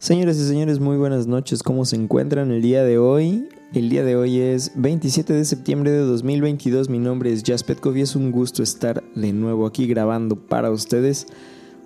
Señoras 0.00 0.36
y 0.36 0.46
señores, 0.46 0.78
muy 0.78 0.96
buenas 0.96 1.26
noches. 1.26 1.64
¿Cómo 1.64 1.84
se 1.84 1.96
encuentran 1.96 2.52
el 2.52 2.62
día 2.62 2.84
de 2.84 2.98
hoy? 2.98 3.48
El 3.74 3.88
día 3.88 4.04
de 4.04 4.14
hoy 4.14 4.38
es 4.38 4.70
27 4.76 5.32
de 5.32 5.44
septiembre 5.44 5.90
de 5.90 5.98
2022. 5.98 6.88
Mi 6.88 7.00
nombre 7.00 7.32
es 7.32 7.42
Jazz 7.42 7.64
Petkov 7.64 7.96
y 7.96 8.02
es 8.02 8.14
un 8.14 8.30
gusto 8.30 8.62
estar 8.62 9.02
de 9.16 9.32
nuevo 9.32 9.66
aquí 9.66 9.88
grabando 9.88 10.36
para 10.36 10.70
ustedes. 10.70 11.26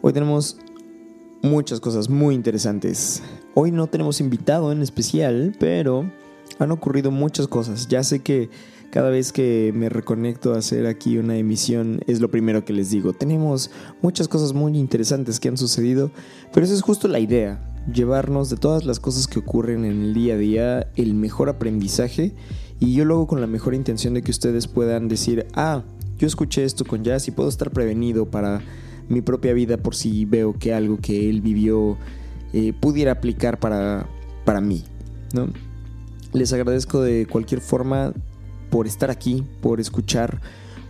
Hoy 0.02 0.12
tenemos 0.12 0.58
muchas 1.40 1.80
cosas 1.80 2.10
muy 2.10 2.34
interesantes. 2.34 3.22
Hoy 3.54 3.72
no 3.72 3.86
tenemos 3.86 4.20
invitado 4.20 4.72
en 4.72 4.82
especial, 4.82 5.56
pero 5.58 6.04
han 6.58 6.70
ocurrido 6.70 7.10
muchas 7.10 7.48
cosas. 7.48 7.88
Ya 7.88 8.04
sé 8.04 8.18
que 8.20 8.50
cada 8.92 9.08
vez 9.08 9.32
que 9.32 9.72
me 9.74 9.88
reconecto 9.88 10.52
a 10.52 10.58
hacer 10.58 10.86
aquí 10.86 11.16
una 11.16 11.38
emisión 11.38 12.00
es 12.06 12.20
lo 12.20 12.30
primero 12.30 12.66
que 12.66 12.74
les 12.74 12.90
digo. 12.90 13.14
Tenemos 13.14 13.70
muchas 14.02 14.28
cosas 14.28 14.52
muy 14.52 14.76
interesantes 14.78 15.40
que 15.40 15.48
han 15.48 15.56
sucedido, 15.56 16.10
pero 16.52 16.66
esa 16.66 16.74
es 16.74 16.82
justo 16.82 17.08
la 17.08 17.18
idea 17.18 17.58
llevarnos 17.90 18.50
de 18.50 18.56
todas 18.58 18.84
las 18.84 19.00
cosas 19.00 19.26
que 19.28 19.38
ocurren 19.38 19.86
en 19.86 20.02
el 20.02 20.12
día 20.12 20.34
a 20.34 20.36
día 20.36 20.86
el 20.94 21.14
mejor 21.14 21.48
aprendizaje 21.48 22.34
y 22.80 22.92
yo 22.92 23.06
lo 23.06 23.14
hago 23.14 23.26
con 23.26 23.40
la 23.40 23.46
mejor 23.46 23.74
intención 23.74 24.12
de 24.12 24.20
que 24.20 24.30
ustedes 24.30 24.68
puedan 24.68 25.08
decir, 25.08 25.46
ah, 25.54 25.84
yo 26.18 26.26
escuché 26.26 26.62
esto 26.62 26.84
con 26.84 27.02
Jazz 27.02 27.26
y 27.28 27.30
puedo 27.30 27.48
estar 27.48 27.70
prevenido 27.70 28.26
para 28.26 28.60
mi 29.08 29.22
propia 29.22 29.54
vida 29.54 29.78
por 29.78 29.94
si 29.94 30.26
veo 30.26 30.52
que 30.52 30.74
algo 30.74 30.98
que 30.98 31.30
él 31.30 31.40
vivió 31.40 31.96
eh, 32.52 32.74
pudiera 32.78 33.12
aplicar 33.12 33.58
para, 33.58 34.06
para 34.44 34.60
mí. 34.60 34.84
Les 36.34 36.52
agradezco 36.52 37.00
de 37.00 37.24
cualquier 37.24 37.62
forma 37.62 38.12
por 38.72 38.88
estar 38.88 39.12
aquí, 39.12 39.44
por 39.60 39.78
escuchar, 39.78 40.40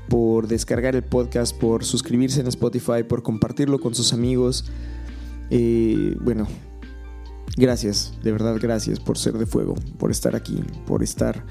por 0.09 0.49
descargar 0.49 0.97
el 0.97 1.03
podcast, 1.03 1.55
por 1.55 1.85
suscribirse 1.85 2.41
en 2.41 2.47
Spotify, 2.47 3.03
por 3.07 3.23
compartirlo 3.23 3.79
con 3.79 3.95
sus 3.95 4.15
amigos. 4.15 4.65
Eh, 5.51 6.17
bueno, 6.23 6.47
Gracias, 7.57 8.15
de 8.23 8.33
verdad 8.33 8.57
gracias 8.61 8.99
por 8.99 9.19
ser 9.19 9.35
de 9.35 9.45
fuego, 9.45 9.75
por 9.99 10.11
estar 10.11 10.35
aquí, 10.35 10.65
por 10.87 11.03
estar 11.03 11.45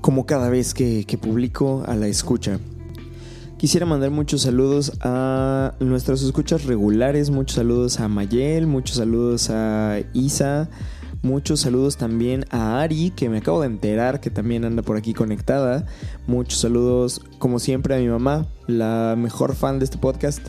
como 0.00 0.26
cada 0.26 0.48
vez 0.48 0.74
que, 0.74 1.04
publico 1.20 1.84
a 1.86 1.94
la 1.94 2.08
escucha. 2.08 2.58
Quisiera 3.58 3.86
mandar 3.86 4.10
muchos 4.10 4.42
saludos 4.42 4.92
a 5.00 5.74
nuestras 5.78 6.22
escuchas 6.22 6.64
regulares, 6.64 7.30
muchos 7.30 7.56
saludos 7.56 8.00
a 8.00 8.08
Mayel, 8.08 8.66
muchos 8.66 8.96
saludos 8.96 9.50
a 9.50 10.00
Isa, 10.14 10.68
muchos 11.22 11.60
saludos 11.60 11.96
también 11.96 12.44
a 12.50 12.80
Ari, 12.80 13.10
que 13.10 13.28
me 13.28 13.38
acabo 13.38 13.60
de 13.60 13.66
enterar 13.66 14.20
que 14.20 14.30
también 14.30 14.64
anda 14.64 14.82
por 14.82 14.96
aquí 14.96 15.14
conectada. 15.14 15.86
Muchos 16.26 16.60
saludos, 16.60 17.20
como 17.38 17.58
siempre, 17.58 17.94
a 17.94 17.98
mi 17.98 18.08
mamá, 18.08 18.46
la 18.66 19.14
mejor 19.16 19.54
fan 19.54 19.78
de 19.78 19.84
este 19.84 19.98
podcast. 19.98 20.46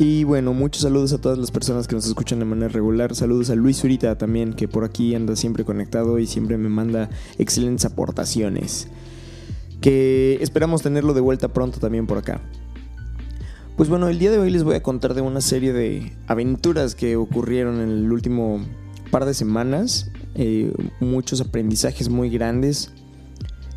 Y 0.00 0.24
bueno, 0.24 0.54
muchos 0.54 0.80
saludos 0.80 1.12
a 1.12 1.20
todas 1.20 1.36
las 1.36 1.50
personas 1.50 1.86
que 1.86 1.94
nos 1.94 2.06
escuchan 2.06 2.38
de 2.38 2.46
manera 2.46 2.68
regular. 2.68 3.14
Saludos 3.14 3.50
a 3.50 3.54
Luis 3.54 3.82
Zurita 3.82 4.16
también, 4.16 4.54
que 4.54 4.66
por 4.66 4.82
aquí 4.82 5.14
anda 5.14 5.36
siempre 5.36 5.66
conectado 5.66 6.18
y 6.18 6.26
siempre 6.26 6.56
me 6.56 6.70
manda 6.70 7.10
excelentes 7.36 7.84
aportaciones. 7.84 8.88
Que 9.82 10.38
esperamos 10.40 10.80
tenerlo 10.80 11.12
de 11.12 11.20
vuelta 11.20 11.48
pronto 11.48 11.80
también 11.80 12.06
por 12.06 12.16
acá. 12.16 12.40
Pues 13.76 13.90
bueno, 13.90 14.08
el 14.08 14.18
día 14.18 14.30
de 14.30 14.38
hoy 14.38 14.48
les 14.48 14.64
voy 14.64 14.74
a 14.74 14.82
contar 14.82 15.12
de 15.12 15.20
una 15.20 15.42
serie 15.42 15.74
de 15.74 16.16
aventuras 16.26 16.94
que 16.94 17.16
ocurrieron 17.16 17.82
en 17.82 17.90
el 17.90 18.10
último 18.10 18.64
par 19.10 19.24
de 19.24 19.34
semanas. 19.34 20.10
Eh, 20.34 20.72
muchos 21.00 21.40
aprendizajes 21.40 22.08
muy 22.08 22.30
grandes. 22.30 22.92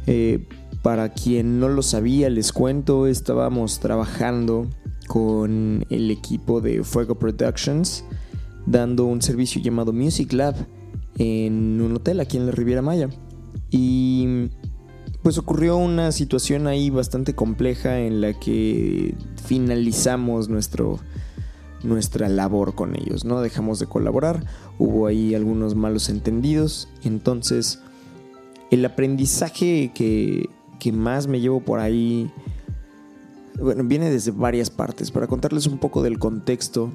Eh, 0.07 0.47
para 0.81 1.13
quien 1.13 1.59
no 1.59 1.69
lo 1.69 1.81
sabía, 1.81 2.29
les 2.29 2.51
cuento, 2.51 3.07
estábamos 3.07 3.79
trabajando 3.79 4.67
con 5.07 5.85
el 5.89 6.11
equipo 6.11 6.61
de 6.61 6.83
Fuego 6.83 7.15
Productions 7.15 8.03
dando 8.65 9.05
un 9.05 9.21
servicio 9.21 9.61
llamado 9.61 9.93
Music 9.93 10.31
Lab 10.33 10.55
en 11.17 11.81
un 11.81 11.95
hotel 11.95 12.19
aquí 12.19 12.37
en 12.37 12.45
la 12.45 12.51
Riviera 12.51 12.81
Maya. 12.81 13.09
Y 13.69 14.49
pues 15.21 15.37
ocurrió 15.37 15.77
una 15.77 16.11
situación 16.11 16.67
ahí 16.67 16.89
bastante 16.89 17.33
compleja 17.33 17.99
en 17.99 18.21
la 18.21 18.33
que 18.33 19.15
finalizamos 19.45 20.49
nuestro, 20.49 20.99
nuestra 21.83 22.29
labor 22.29 22.75
con 22.75 22.95
ellos, 22.95 23.25
¿no? 23.25 23.41
Dejamos 23.41 23.79
de 23.79 23.85
colaborar, 23.85 24.45
hubo 24.79 25.07
ahí 25.07 25.35
algunos 25.35 25.75
malos 25.75 26.09
entendidos, 26.09 26.87
entonces 27.03 27.79
el 28.71 28.83
aprendizaje 28.85 29.91
que, 29.93 30.49
que 30.79 30.91
más 30.91 31.27
me 31.27 31.41
llevo 31.41 31.59
por 31.59 31.79
ahí 31.79 32.31
bueno, 33.59 33.83
viene 33.83 34.09
desde 34.09 34.31
varias 34.31 34.69
partes. 34.69 35.11
Para 35.11 35.27
contarles 35.27 35.67
un 35.67 35.77
poco 35.77 36.01
del 36.03 36.19
contexto, 36.19 36.91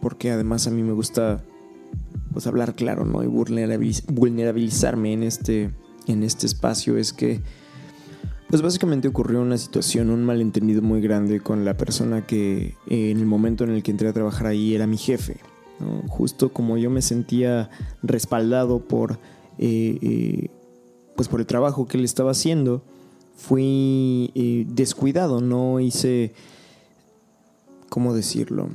porque 0.00 0.30
además 0.30 0.66
a 0.66 0.70
mí 0.70 0.82
me 0.82 0.92
gusta 0.92 1.42
pues 2.32 2.46
hablar 2.46 2.74
claro, 2.74 3.04
¿no? 3.04 3.22
Y 3.22 3.26
vulnerabilizarme 3.26 5.12
en 5.12 5.22
este, 5.22 5.70
en 6.06 6.22
este 6.22 6.46
espacio 6.46 6.96
es 6.96 7.12
que 7.12 7.40
pues 8.54 8.62
básicamente 8.62 9.08
ocurrió 9.08 9.42
una 9.42 9.58
situación, 9.58 10.10
un 10.10 10.24
malentendido 10.24 10.80
muy 10.80 11.00
grande 11.00 11.40
con 11.40 11.64
la 11.64 11.76
persona 11.76 12.24
que 12.24 12.76
eh, 12.86 13.10
en 13.10 13.18
el 13.18 13.26
momento 13.26 13.64
en 13.64 13.70
el 13.70 13.82
que 13.82 13.90
entré 13.90 14.06
a 14.06 14.12
trabajar 14.12 14.46
ahí 14.46 14.76
era 14.76 14.86
mi 14.86 14.96
jefe. 14.96 15.38
Justo 16.06 16.52
como 16.52 16.76
yo 16.76 16.88
me 16.88 17.02
sentía 17.02 17.68
respaldado 18.04 18.78
por, 18.78 19.18
eh, 19.58 19.98
eh, 20.00 20.50
pues 21.16 21.26
por 21.26 21.40
el 21.40 21.46
trabajo 21.46 21.88
que 21.88 21.98
él 21.98 22.04
estaba 22.04 22.30
haciendo, 22.30 22.84
fui 23.34 24.30
eh, 24.36 24.66
descuidado, 24.68 25.40
no 25.40 25.80
hice, 25.80 26.32
¿cómo 27.88 28.14
decirlo? 28.14 28.68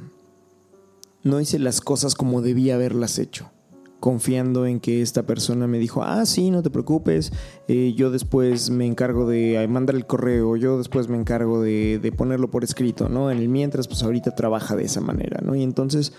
No 1.24 1.40
hice 1.40 1.58
las 1.58 1.80
cosas 1.80 2.16
como 2.16 2.42
debía 2.42 2.76
haberlas 2.76 3.18
hecho, 3.18 3.50
confiando 4.00 4.66
en 4.66 4.80
que 4.80 5.02
esta 5.02 5.24
persona 5.24 5.68
me 5.68 5.80
dijo, 5.80 6.04
ah, 6.04 6.26
sí, 6.26 6.52
no 6.52 6.64
te 6.64 6.70
preocupes, 6.70 7.32
eh, 7.68 7.94
yo 7.96 8.12
después 8.12 8.70
me 8.70 8.86
encargo 8.86 9.28
de 9.28 9.68
mandar 9.70 9.96
el 9.96 10.06
correo, 10.06 10.56
yo 10.56 10.78
después 10.78 11.08
me 11.10 11.18
encargo 11.18 11.62
de, 11.62 12.00
de, 12.00 12.12
ponerlo 12.12 12.50
por 12.50 12.64
escrito, 12.64 13.10
¿no? 13.10 13.32
En 13.32 13.38
el 13.40 13.50
mientras, 13.50 13.88
pues 13.88 14.04
ahorita 14.04 14.36
trabaja 14.36 14.76
de 14.76 14.86
esa 14.86 15.02
manera, 15.02 15.42
¿no? 15.44 15.56
Y 15.56 15.64
entonces... 15.64 16.14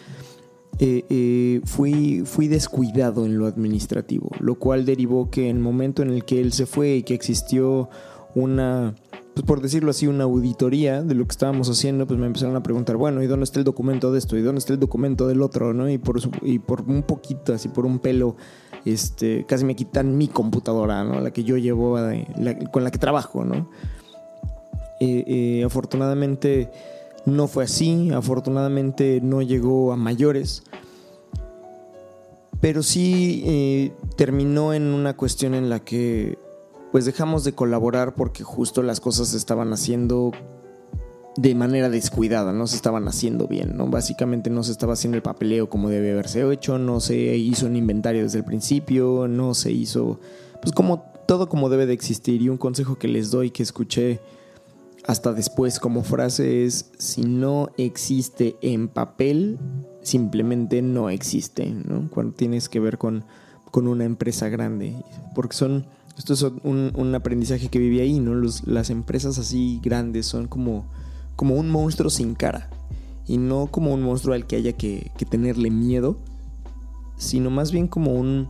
Eh, 0.82 1.60
fui, 1.64 2.22
fui 2.24 2.48
descuidado 2.48 3.26
en 3.26 3.36
lo 3.36 3.44
administrativo, 3.46 4.30
lo 4.38 4.54
cual 4.54 4.86
derivó 4.86 5.28
que 5.28 5.50
en 5.50 5.56
el 5.56 5.62
momento 5.62 6.00
en 6.00 6.08
el 6.08 6.24
que 6.24 6.40
él 6.40 6.54
se 6.54 6.64
fue 6.64 6.96
y 6.96 7.02
que 7.02 7.12
existió 7.12 7.90
una, 8.34 8.94
pues 9.34 9.46
por 9.46 9.60
decirlo 9.60 9.90
así, 9.90 10.06
una 10.06 10.24
auditoría 10.24 11.02
de 11.02 11.14
lo 11.14 11.24
que 11.24 11.30
estábamos 11.32 11.68
haciendo, 11.70 12.06
pues 12.06 12.18
me 12.18 12.26
empezaron 12.26 12.56
a 12.56 12.62
preguntar, 12.62 12.96
bueno, 12.96 13.22
¿y 13.22 13.26
dónde 13.26 13.44
está 13.44 13.58
el 13.58 13.64
documento 13.64 14.12
de 14.12 14.18
esto? 14.18 14.36
¿Y 14.36 14.42
dónde 14.42 14.58
está 14.58 14.72
el 14.72 14.80
documento 14.80 15.28
del 15.28 15.42
otro? 15.42 15.72
¿no? 15.72 15.88
Y 15.88 15.98
por, 15.98 16.20
y 16.42 16.58
por 16.58 16.82
un 16.82 17.02
poquito, 17.02 17.54
así 17.54 17.68
por 17.68 17.86
un 17.86 18.00
pelo, 18.00 18.36
este, 18.84 19.44
casi 19.46 19.64
me 19.64 19.76
quitan 19.76 20.16
mi 20.16 20.28
computadora, 20.28 21.04
¿no? 21.04 21.20
La 21.20 21.30
que 21.32 21.44
yo 21.44 21.56
llevo, 21.56 21.96
con 22.72 22.84
la 22.84 22.90
que 22.90 22.98
trabajo, 22.98 23.44
¿no? 23.44 23.70
Eh, 25.00 25.24
eh, 25.26 25.64
afortunadamente 25.64 26.70
no 27.24 27.48
fue 27.48 27.64
así, 27.64 28.10
afortunadamente 28.10 29.20
no 29.22 29.42
llegó 29.42 29.92
a 29.92 29.96
mayores, 29.96 30.62
pero 32.60 32.82
sí 32.82 33.42
eh, 33.46 33.92
terminó 34.16 34.74
en 34.74 34.82
una 34.82 35.16
cuestión 35.16 35.54
en 35.54 35.70
la 35.70 35.80
que 35.80 36.38
pues 36.92 37.04
dejamos 37.04 37.44
de 37.44 37.52
colaborar 37.52 38.14
porque 38.14 38.44
justo 38.44 38.82
las 38.82 39.00
cosas 39.00 39.28
se 39.28 39.36
estaban 39.36 39.72
haciendo 39.72 40.32
de 41.36 41.54
manera 41.54 41.88
descuidada, 41.88 42.52
no 42.52 42.66
se 42.66 42.76
estaban 42.76 43.06
haciendo 43.06 43.46
bien, 43.46 43.76
¿no? 43.76 43.86
Básicamente 43.86 44.50
no 44.50 44.62
se 44.62 44.72
estaba 44.72 44.94
haciendo 44.94 45.16
el 45.16 45.22
papeleo 45.22 45.68
como 45.68 45.88
debe 45.88 46.12
haberse 46.12 46.50
hecho, 46.52 46.78
no 46.78 47.00
se 47.00 47.14
hizo 47.36 47.66
un 47.66 47.76
inventario 47.76 48.22
desde 48.22 48.38
el 48.38 48.44
principio, 48.44 49.28
no 49.28 49.54
se 49.54 49.70
hizo, 49.70 50.20
pues 50.60 50.72
como 50.72 51.04
todo 51.26 51.48
como 51.48 51.68
debe 51.68 51.86
de 51.86 51.92
existir. 51.92 52.42
Y 52.42 52.48
un 52.48 52.58
consejo 52.58 52.96
que 52.96 53.06
les 53.06 53.30
doy 53.30 53.50
que 53.50 53.62
escuché 53.62 54.20
hasta 55.06 55.32
después 55.32 55.78
como 55.78 56.02
frase 56.02 56.64
es, 56.64 56.90
si 56.98 57.22
no 57.22 57.70
existe 57.78 58.56
en 58.60 58.88
papel, 58.88 59.58
simplemente 60.02 60.82
no 60.82 61.08
existe, 61.10 61.70
¿no? 61.70 62.10
Cuando 62.10 62.34
tienes 62.34 62.68
que 62.68 62.80
ver 62.80 62.98
con, 62.98 63.24
con 63.70 63.86
una 63.86 64.04
empresa 64.04 64.48
grande, 64.48 64.96
porque 65.34 65.56
son 65.56 65.86
esto 66.20 66.34
es 66.34 66.42
un, 66.42 67.14
aprendizaje 67.14 67.68
que 67.68 67.78
viví 67.78 67.98
ahí, 67.98 68.20
¿no? 68.20 68.34
las 68.66 68.90
empresas 68.90 69.38
así 69.38 69.80
grandes 69.82 70.26
son 70.26 70.48
como, 70.48 70.84
como 71.34 71.54
un 71.54 71.70
monstruo 71.70 72.10
sin 72.10 72.34
cara. 72.34 72.68
Y 73.26 73.38
no 73.38 73.68
como 73.68 73.94
un 73.94 74.02
monstruo 74.02 74.34
al 74.34 74.46
que 74.46 74.56
haya 74.56 74.74
que, 74.74 75.12
que 75.16 75.24
tenerle 75.24 75.70
miedo, 75.70 76.18
sino 77.16 77.50
más 77.50 77.72
bien 77.72 77.88
como 77.88 78.12
un... 78.12 78.48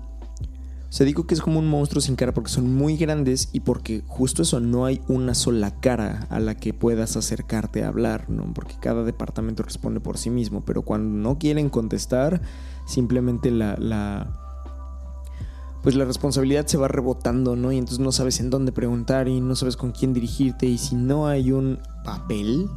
O 0.88 0.92
sea, 0.92 1.06
digo 1.06 1.28
que 1.28 1.34
es 1.34 1.40
como 1.40 1.60
un 1.60 1.68
monstruo 1.68 2.00
sin 2.00 2.16
cara 2.16 2.34
porque 2.34 2.50
son 2.50 2.74
muy 2.74 2.96
grandes 2.96 3.50
y 3.52 3.60
porque 3.60 4.02
justo 4.08 4.42
eso, 4.42 4.58
no 4.58 4.86
hay 4.86 5.00
una 5.06 5.34
sola 5.34 5.70
cara 5.78 6.26
a 6.30 6.40
la 6.40 6.56
que 6.56 6.74
puedas 6.74 7.16
acercarte 7.16 7.84
a 7.84 7.88
hablar, 7.88 8.28
¿no? 8.28 8.52
Porque 8.52 8.74
cada 8.80 9.04
departamento 9.04 9.62
responde 9.62 10.00
por 10.00 10.18
sí 10.18 10.30
mismo, 10.30 10.62
pero 10.64 10.82
cuando 10.82 11.16
no 11.16 11.38
quieren 11.38 11.70
contestar, 11.70 12.42
simplemente 12.86 13.52
la 13.52 13.76
pues 15.82 15.94
la 15.94 16.04
responsabilidad 16.04 16.66
se 16.66 16.76
va 16.76 16.88
rebotando, 16.88 17.56
¿no? 17.56 17.72
Y 17.72 17.78
entonces 17.78 18.00
no 18.00 18.12
sabes 18.12 18.40
en 18.40 18.50
dónde 18.50 18.72
preguntar 18.72 19.28
y 19.28 19.40
no 19.40 19.56
sabes 19.56 19.76
con 19.76 19.92
quién 19.92 20.12
dirigirte 20.12 20.66
y 20.66 20.78
si 20.78 20.94
no 20.94 21.26
hay 21.26 21.52
un 21.52 21.78
papel 22.04 22.68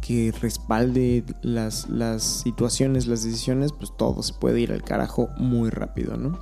que 0.00 0.32
respalde 0.40 1.24
las, 1.42 1.88
las 1.88 2.22
situaciones, 2.22 3.06
las 3.06 3.22
decisiones, 3.22 3.72
pues 3.72 3.90
todo 3.96 4.22
se 4.22 4.32
puede 4.32 4.60
ir 4.60 4.72
al 4.72 4.82
carajo 4.82 5.28
muy 5.36 5.70
rápido, 5.70 6.16
¿no? 6.16 6.38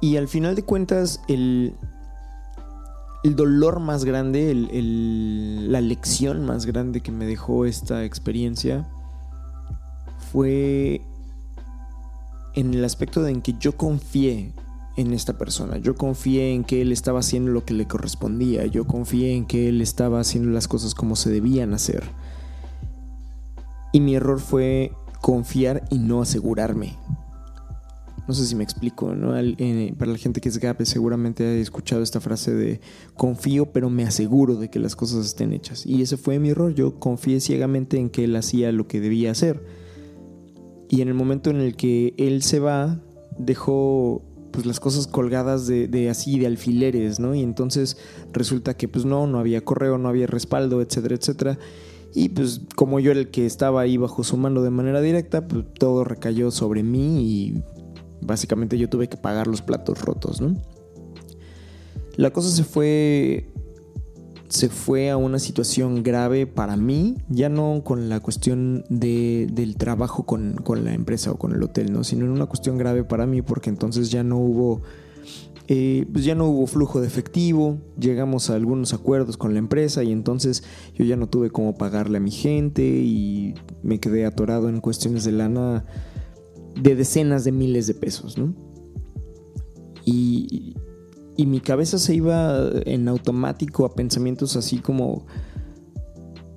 Y 0.00 0.16
al 0.16 0.28
final 0.28 0.54
de 0.54 0.64
cuentas, 0.64 1.20
el, 1.28 1.74
el 3.22 3.36
dolor 3.36 3.80
más 3.80 4.04
grande, 4.04 4.50
el, 4.50 5.70
la 5.70 5.80
lección 5.80 6.44
más 6.44 6.66
grande 6.66 7.00
que 7.00 7.12
me 7.12 7.24
dejó 7.24 7.64
esta 7.64 8.04
experiencia 8.04 8.88
fue 10.32 11.02
en 12.54 12.74
el 12.74 12.84
aspecto 12.84 13.22
de 13.22 13.30
en 13.30 13.42
que 13.42 13.54
yo 13.58 13.76
confié 13.76 14.52
en 14.96 15.12
esta 15.12 15.38
persona, 15.38 15.78
yo 15.78 15.94
confié 15.94 16.52
en 16.52 16.64
que 16.64 16.82
él 16.82 16.92
estaba 16.92 17.20
haciendo 17.20 17.50
lo 17.50 17.64
que 17.64 17.74
le 17.74 17.86
correspondía, 17.86 18.66
yo 18.66 18.86
confié 18.86 19.34
en 19.34 19.46
que 19.46 19.68
él 19.68 19.80
estaba 19.80 20.20
haciendo 20.20 20.50
las 20.50 20.68
cosas 20.68 20.94
como 20.94 21.16
se 21.16 21.30
debían 21.30 21.72
hacer. 21.72 22.04
Y 23.92 24.00
mi 24.00 24.14
error 24.14 24.40
fue 24.40 24.92
confiar 25.20 25.84
y 25.90 25.98
no 25.98 26.22
asegurarme. 26.22 26.96
No 28.28 28.34
sé 28.34 28.46
si 28.46 28.54
me 28.54 28.62
explico, 28.62 29.14
¿no? 29.14 29.36
Eh, 29.36 29.94
para 29.98 30.12
la 30.12 30.18
gente 30.18 30.40
que 30.40 30.48
es 30.48 30.58
GAP 30.58 30.82
seguramente 30.82 31.44
ha 31.44 31.54
escuchado 31.54 32.02
esta 32.02 32.20
frase 32.20 32.52
de 32.52 32.80
confío 33.14 33.72
pero 33.72 33.90
me 33.90 34.04
aseguro 34.04 34.54
de 34.54 34.70
que 34.70 34.78
las 34.78 34.94
cosas 34.94 35.26
estén 35.26 35.52
hechas. 35.52 35.84
Y 35.86 36.02
ese 36.02 36.16
fue 36.16 36.38
mi 36.38 36.50
error, 36.50 36.74
yo 36.74 37.00
confié 37.00 37.40
ciegamente 37.40 37.98
en 37.98 38.10
que 38.10 38.24
él 38.24 38.36
hacía 38.36 38.70
lo 38.72 38.86
que 38.86 39.00
debía 39.00 39.32
hacer 39.32 39.81
y 40.92 41.00
en 41.00 41.08
el 41.08 41.14
momento 41.14 41.48
en 41.48 41.62
el 41.62 41.74
que 41.74 42.12
él 42.18 42.42
se 42.42 42.60
va, 42.60 43.00
dejó 43.38 44.20
pues 44.50 44.66
las 44.66 44.78
cosas 44.78 45.06
colgadas 45.06 45.66
de, 45.66 46.10
así, 46.10 46.38
de 46.38 46.46
alfileres, 46.46 47.18
¿no? 47.18 47.34
Y 47.34 47.40
entonces 47.40 47.96
resulta 48.30 48.74
que 48.74 48.88
pues 48.88 49.06
no, 49.06 49.26
no 49.26 49.38
había 49.38 49.64
correo, 49.64 49.96
no 49.96 50.10
había 50.10 50.26
respaldo, 50.26 50.82
etcétera, 50.82 51.14
etcétera. 51.14 51.58
Y 52.14 52.28
pues 52.28 52.60
como 52.76 53.00
yo 53.00 53.12
era 53.12 53.20
el 53.20 53.30
que 53.30 53.46
estaba 53.46 53.80
ahí 53.80 53.96
bajo 53.96 54.22
su 54.22 54.36
mano 54.36 54.62
de 54.62 54.68
manera 54.68 55.00
directa, 55.00 55.48
pues 55.48 55.64
todo 55.78 56.04
recayó 56.04 56.50
sobre 56.50 56.82
mí 56.82 57.22
y 57.22 57.62
básicamente 58.20 58.76
yo 58.76 58.90
tuve 58.90 59.08
que 59.08 59.16
pagar 59.16 59.46
los 59.46 59.62
platos 59.62 60.02
rotos, 60.02 60.42
¿no? 60.42 60.58
La 62.16 62.34
cosa 62.34 62.50
se 62.50 62.64
fue 62.64 63.50
se 64.52 64.68
fue 64.68 65.08
a 65.08 65.16
una 65.16 65.38
situación 65.38 66.02
grave 66.02 66.46
para 66.46 66.76
mí, 66.76 67.16
ya 67.30 67.48
no 67.48 67.80
con 67.82 68.10
la 68.10 68.20
cuestión 68.20 68.84
de, 68.90 69.48
del 69.50 69.76
trabajo 69.76 70.24
con, 70.24 70.56
la 70.84 70.92
empresa 70.92 71.32
o 71.32 71.38
con 71.38 71.54
el 71.54 71.62
hotel, 71.62 71.90
¿no? 71.90 72.04
sino 72.04 72.26
en 72.26 72.32
una 72.32 72.44
cuestión 72.44 72.76
grave 72.76 73.02
para 73.02 73.24
mí 73.24 73.40
porque 73.40 73.70
entonces 73.70 74.10
ya 74.10 74.22
no 74.22 74.36
hubo... 74.36 74.82
Eh, 75.68 76.06
pues 76.12 76.26
ya 76.26 76.34
no 76.34 76.48
hubo 76.48 76.66
flujo 76.66 77.00
de 77.00 77.06
efectivo, 77.06 77.78
llegamos 77.98 78.50
a 78.50 78.56
algunos 78.56 78.92
acuerdos 78.92 79.38
con 79.38 79.54
la 79.54 79.58
empresa 79.58 80.02
y 80.02 80.12
entonces 80.12 80.64
yo 80.94 81.06
ya 81.06 81.16
no 81.16 81.30
tuve 81.30 81.48
cómo 81.48 81.78
pagarle 81.78 82.18
a 82.18 82.20
mi 82.20 82.32
gente 82.32 82.82
y 82.82 83.54
me 83.82 84.00
quedé 84.00 84.26
atorado 84.26 84.68
en 84.68 84.80
cuestiones 84.80 85.24
de 85.24 85.32
lana 85.32 85.86
de 86.78 86.94
decenas 86.94 87.44
de 87.44 87.52
miles 87.52 87.86
de 87.86 87.94
pesos, 87.94 88.36
¿no? 88.36 88.54
Y, 90.04 90.74
y 91.36 91.46
mi 91.46 91.60
cabeza 91.60 91.98
se 91.98 92.14
iba 92.14 92.68
en 92.84 93.08
automático 93.08 93.84
a 93.84 93.94
pensamientos 93.94 94.56
así 94.56 94.78
como 94.78 95.26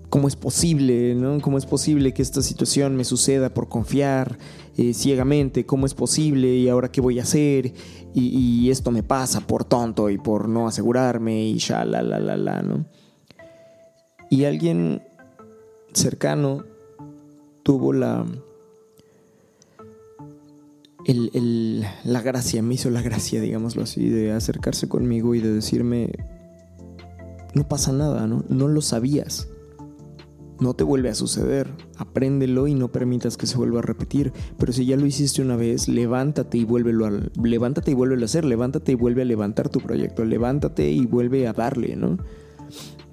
cómo 0.09 0.27
es 0.27 0.35
posible, 0.35 1.13
¿no? 1.15 1.41
¿Cómo 1.41 1.57
es 1.57 1.65
posible 1.65 2.13
que 2.13 2.21
esta 2.21 2.41
situación 2.41 2.95
me 2.95 3.03
suceda 3.03 3.53
por 3.53 3.67
confiar 3.67 4.37
eh, 4.77 4.93
ciegamente? 4.93 5.65
¿Cómo 5.65 5.85
es 5.85 5.93
posible? 5.93 6.55
¿Y 6.55 6.69
ahora 6.69 6.89
qué 6.89 7.01
voy 7.01 7.19
a 7.19 7.23
hacer? 7.23 7.73
Y, 8.13 8.69
esto 8.69 8.91
me 8.91 9.03
pasa 9.03 9.41
por 9.41 9.65
tonto 9.65 10.09
y 10.09 10.17
por 10.17 10.47
no 10.47 10.69
asegurarme 10.69 11.47
y 11.47 11.57
ya, 11.57 11.83
la, 11.83 12.01
la, 12.01 12.17
la, 12.17 12.37
la, 12.37 12.61
¿no? 12.61 12.85
Y 14.29 14.45
alguien 14.45 15.03
cercano 15.91 16.63
tuvo 17.63 17.91
la, 17.91 18.25
el, 21.05 21.85
la 22.03 22.21
gracia, 22.21 22.61
me 22.61 22.73
hizo 22.73 22.89
la 22.89 23.01
gracia, 23.01 23.41
digámoslo 23.41 23.83
así, 23.83 24.09
de 24.09 24.31
acercarse 24.31 24.87
conmigo 24.89 25.35
y 25.35 25.39
de 25.39 25.53
decirme, 25.53 26.11
no 27.53 27.67
pasa 27.67 27.91
nada, 27.91 28.27
¿no? 28.27 28.43
No 28.49 28.67
lo 28.67 28.81
sabías. 28.81 29.49
No 30.59 30.73
te 30.73 30.83
vuelve 30.83 31.09
a 31.09 31.15
suceder. 31.15 31.69
Apréndelo 31.97 32.67
y 32.67 32.75
no 32.75 32.91
permitas 32.91 33.37
que 33.37 33.45
se 33.45 33.57
vuelva 33.57 33.79
a 33.79 33.81
repetir. 33.81 34.31
Pero 34.57 34.71
si 34.71 34.85
ya 34.85 34.95
lo 34.95 35.05
hiciste 35.05 35.41
una 35.41 35.55
vez, 35.57 35.87
levántate 35.87 36.57
y 36.57 36.65
vuélvelo 36.65 37.05
a, 37.05 37.11
levántate 37.43 37.91
y 37.91 37.93
vuélvelo 37.93 38.21
a 38.21 38.25
hacer. 38.25 38.45
Levántate 38.45 38.93
y 38.93 38.95
vuelve 38.95 39.23
a 39.23 39.25
levantar 39.25 39.69
tu 39.69 39.79
proyecto. 39.81 40.23
Levántate 40.23 40.89
y 40.89 41.05
vuelve 41.05 41.47
a 41.47 41.53
darle, 41.53 41.95
¿no? 41.95 42.17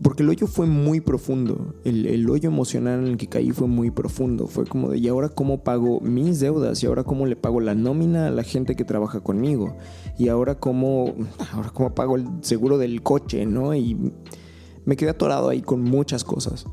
Porque 0.03 0.25
el 0.25 0.31
hoyo 0.31 0.49
fue 0.49 0.67
muy 0.67 1.01
profundo. 1.01 1.75
El, 1.85 2.29
hoyo 2.29 2.49
emocional 2.49 3.01
en 3.01 3.07
el 3.07 3.17
que 3.17 3.29
caí 3.29 3.53
fue 3.53 3.69
muy 3.69 3.91
profundo. 3.91 4.49
Fue 4.49 4.67
como 4.67 4.91
de, 4.91 4.99
¿y 4.99 5.07
ahora 5.07 5.29
cómo 5.29 5.63
pago 5.63 6.01
mis 6.01 6.41
deudas? 6.41 6.83
¿Y 6.83 6.87
ahora 6.87 7.05
cómo 7.05 7.25
le 7.27 7.37
pago 7.37 7.61
la 7.61 7.75
nómina 7.75 8.27
a 8.27 8.31
la 8.31 8.43
gente 8.43 8.75
que 8.75 8.85
trabaja 8.85 9.21
conmigo? 9.21 9.77
¿Y 10.19 10.29
ahora 10.29 10.57
cómo, 10.57 11.15
ahora 11.53 11.71
cómo 11.71 11.95
pago 11.95 12.17
el 12.17 12.27
seguro 12.41 12.79
del 12.79 13.03
coche? 13.03 13.47
¿No? 13.47 13.75
Y 13.75 14.13
me 14.85 14.97
quedé 14.97 15.11
atorado 15.11 15.49
ahí 15.49 15.63
con 15.63 15.83
muchas 15.83 16.25
cosas. 16.25 16.67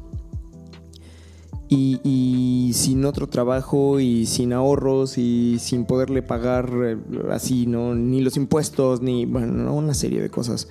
Y, 1.72 2.00
y, 2.04 2.74
sin 2.74 3.06
otro 3.06 3.28
trabajo 3.28 4.00
y 4.00 4.26
sin 4.26 4.54
ahorros 4.54 5.20
y 5.20 5.58
sin 5.60 5.86
poderle 5.86 6.24
pagar 6.24 6.72
eh, 6.84 6.98
así, 7.30 7.68
¿no? 7.68 7.94
Ni 7.94 8.22
los 8.22 8.38
impuestos, 8.38 9.04
ni, 9.04 9.26
bueno, 9.28 9.76
una 9.76 9.94
serie 9.94 10.20
de 10.20 10.32
cosas 10.32 10.68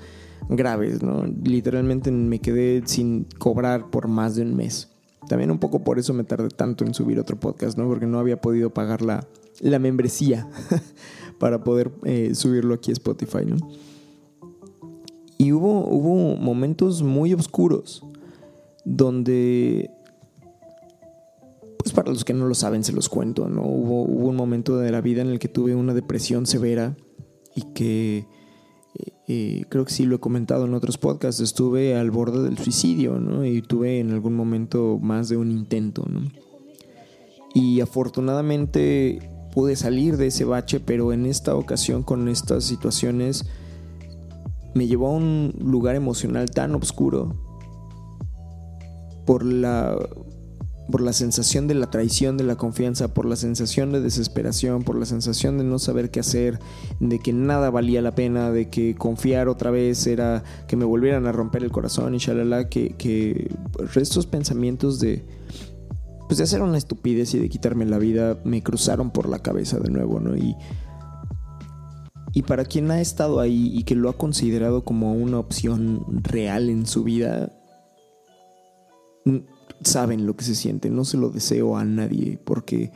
graves, 0.49 1.03
¿no? 1.03 1.25
Literalmente 1.45 2.11
me 2.11 2.41
quedé 2.41 2.83
sin 2.87 3.25
cobrar 3.39 3.91
por 3.91 4.09
más 4.09 4.37
de 4.37 4.43
un 4.43 4.57
mes. 4.57 4.89
También 5.29 5.51
un 5.51 5.59
poco 5.59 5.85
por 5.85 5.99
eso 5.99 6.15
me 6.15 6.25
tardé 6.25 6.49
tanto 6.49 6.85
en 6.85 6.95
subir 6.95 7.21
otro 7.21 7.39
podcast, 7.39 7.77
¿no? 7.77 7.87
Porque 7.87 8.07
no 8.07 8.19
había 8.19 8.41
podido 8.41 8.71
pagar 8.71 9.03
la, 9.03 9.27
la 9.61 9.79
membresía 9.79 10.49
para 11.39 11.63
poder 11.63 11.93
eh, 12.05 12.35
subirlo 12.35 12.75
aquí 12.75 12.91
a 12.91 12.95
Spotify, 12.95 13.45
¿no? 13.47 13.57
Y 15.37 15.53
hubo, 15.53 15.87
hubo 15.87 16.37
momentos 16.37 17.03
muy 17.03 17.33
oscuros 17.33 18.05
donde, 18.85 19.91
pues 21.79 21.93
para 21.93 22.11
los 22.11 22.25
que 22.25 22.33
no 22.33 22.47
lo 22.47 22.55
saben, 22.55 22.83
se 22.83 22.93
los 22.93 23.09
cuento, 23.09 23.49
¿no? 23.49 23.63
Hubo, 23.63 24.03
hubo 24.03 24.29
un 24.29 24.37
momento 24.37 24.79
de 24.79 24.91
la 24.91 25.01
vida 25.01 25.21
en 25.21 25.29
el 25.29 25.39
que 25.39 25.49
tuve 25.49 25.75
una 25.75 25.95
depresión 25.95 26.47
severa 26.47 26.97
y 27.55 27.63
que 27.75 28.27
creo 29.69 29.85
que 29.85 29.93
sí 29.93 30.07
lo 30.07 30.17
he 30.17 30.21
comentado 30.21 30.65
en 30.65 30.73
otros 30.73 30.97
podcasts, 30.97 31.43
estuve 31.43 31.95
al 31.95 32.11
borde 32.11 32.43
del 32.43 32.57
suicidio, 32.57 33.19
¿no? 33.19 33.45
Y 33.45 33.61
tuve 33.61 34.01
en 34.01 34.11
algún 34.11 34.35
momento 34.35 34.99
más 35.03 35.29
de 35.29 35.37
un 35.37 35.51
intento, 35.51 36.05
¿no? 36.09 36.23
Y 37.55 37.81
afortunadamente 37.81 39.31
pude 39.53 39.77
salir 39.77 40.17
de 40.17 40.29
ese 40.29 40.45
bache, 40.45 40.81
pero 40.81 41.13
en 41.13 41.27
esta 41.27 41.55
ocasión 41.57 42.03
con 42.03 42.29
estas 42.29 42.65
situaciones 42.65 43.45
me 44.75 44.87
llevó 44.87 45.09
a 45.09 45.13
un 45.13 45.55
lugar 45.61 45.95
emocional 45.95 46.51
tan 46.51 46.75
oscuro 46.75 47.35
por 49.27 49.45
la 49.45 49.95
por 50.91 51.03
la 51.03 51.13
sensación 51.13 51.67
de 51.67 51.75
la 51.75 51.91
traición 51.91 52.37
de 52.37 52.45
la 52.45 52.57
confianza, 52.57 53.13
por 53.13 53.27
la 53.27 53.37
sensación 53.37 53.93
de 53.93 54.01
desesperación, 54.01 54.83
por 54.83 54.97
la 54.99 55.05
sensación 55.05 55.59
de 55.59 55.65
no 55.65 55.79
saber 55.79 56.11
qué 56.11 56.21
hacer, 56.21 56.59
de 57.01 57.19
que 57.19 57.33
nada 57.33 57.71
valía 57.71 58.01
la 58.01 58.15
pena, 58.15 58.51
de 58.51 58.71
que 58.71 58.95
confiar 58.95 59.49
otra 59.49 59.71
vez 59.71 60.07
era 60.07 60.45
que 60.67 60.77
me 60.77 60.85
volvieran 60.85 61.27
a 61.27 61.33
romper 61.33 61.63
el 61.63 61.71
corazón 61.71 62.15
y 62.15 62.19
shalala, 62.19 62.69
que, 62.69 62.95
que 62.97 63.51
estos 63.97 64.27
pensamientos 64.27 64.99
de, 64.99 65.27
pues 66.27 66.39
de 66.39 66.45
hacer 66.45 66.63
una 66.63 66.79
estupidez 66.79 67.35
y 67.35 67.39
de 67.39 67.49
quitarme 67.49 67.85
la 67.85 67.99
vida 67.99 68.39
me 68.45 68.63
cruzaron 68.63 69.11
por 69.11 69.29
la 69.29 69.41
cabeza 69.41 69.79
de 69.79 69.91
nuevo, 69.91 70.21
¿no? 70.21 70.37
Y, 70.37 70.57
y 72.33 72.43
para 72.43 72.65
quien 72.65 72.91
ha 72.91 73.01
estado 73.01 73.41
ahí 73.41 73.71
y 73.75 73.85
que 73.85 73.95
lo 73.95 74.09
ha 74.09 74.17
considerado 74.17 74.85
como 74.85 75.13
una 75.13 75.39
opción 75.39 76.23
real 76.23 76.71
en 76.71 76.87
su 76.87 77.05
vida, 77.05 77.53
saben 79.83 80.27
lo 80.27 80.37
que 80.37 80.45
se 80.45 80.55
siente. 80.55 80.91
No 80.91 81.05
se 81.05 81.17
lo 81.17 81.31
deseo 81.31 81.77
a 81.77 81.85
nadie 81.85 82.39
porque 82.45 82.93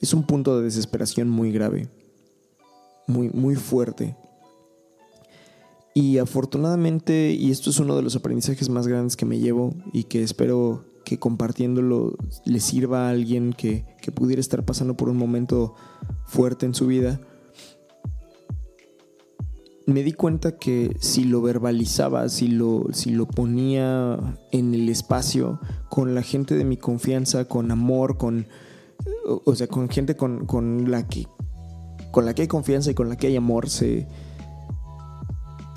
es 0.00 0.14
un 0.14 0.24
punto 0.24 0.56
de 0.56 0.64
desesperación 0.64 1.28
muy 1.28 1.52
grave, 1.52 1.88
muy, 3.06 3.30
muy 3.30 3.56
fuerte. 3.56 4.16
Y 5.94 6.18
afortunadamente, 6.18 7.32
y 7.32 7.50
esto 7.50 7.70
es 7.70 7.80
uno 7.80 7.96
de 7.96 8.02
los 8.02 8.16
aprendizajes 8.16 8.68
más 8.68 8.86
grandes 8.86 9.16
que 9.16 9.26
me 9.26 9.38
llevo 9.38 9.74
y 9.92 10.04
que 10.04 10.22
espero 10.22 10.84
que 11.04 11.18
compartiéndolo 11.18 12.16
le 12.44 12.60
sirva 12.60 13.06
a 13.06 13.10
alguien 13.10 13.52
que, 13.52 13.84
que 14.00 14.12
pudiera 14.12 14.40
estar 14.40 14.64
pasando 14.64 14.96
por 14.96 15.08
un 15.08 15.16
momento 15.16 15.74
fuerte 16.26 16.66
en 16.66 16.74
su 16.74 16.86
vida, 16.86 17.20
me 19.92 20.02
di 20.02 20.12
cuenta 20.12 20.56
que 20.58 20.96
si 21.00 21.24
lo 21.24 21.42
verbalizaba, 21.42 22.28
si 22.28 22.48
lo, 22.48 22.86
si 22.92 23.10
lo 23.10 23.26
ponía 23.26 24.18
en 24.52 24.74
el 24.74 24.88
espacio 24.88 25.60
con 25.88 26.14
la 26.14 26.22
gente 26.22 26.54
de 26.54 26.64
mi 26.64 26.76
confianza, 26.76 27.46
con 27.46 27.70
amor, 27.70 28.16
con, 28.16 28.46
o 29.44 29.54
sea, 29.54 29.66
con 29.66 29.88
gente 29.88 30.16
con, 30.16 30.46
con 30.46 30.90
la 30.90 31.06
que 31.06 31.26
con 32.10 32.26
la 32.26 32.34
que 32.34 32.42
hay 32.42 32.48
confianza 32.48 32.90
y 32.90 32.94
con 32.94 33.08
la 33.08 33.16
que 33.16 33.28
hay 33.28 33.36
amor, 33.36 33.68
se, 33.68 34.08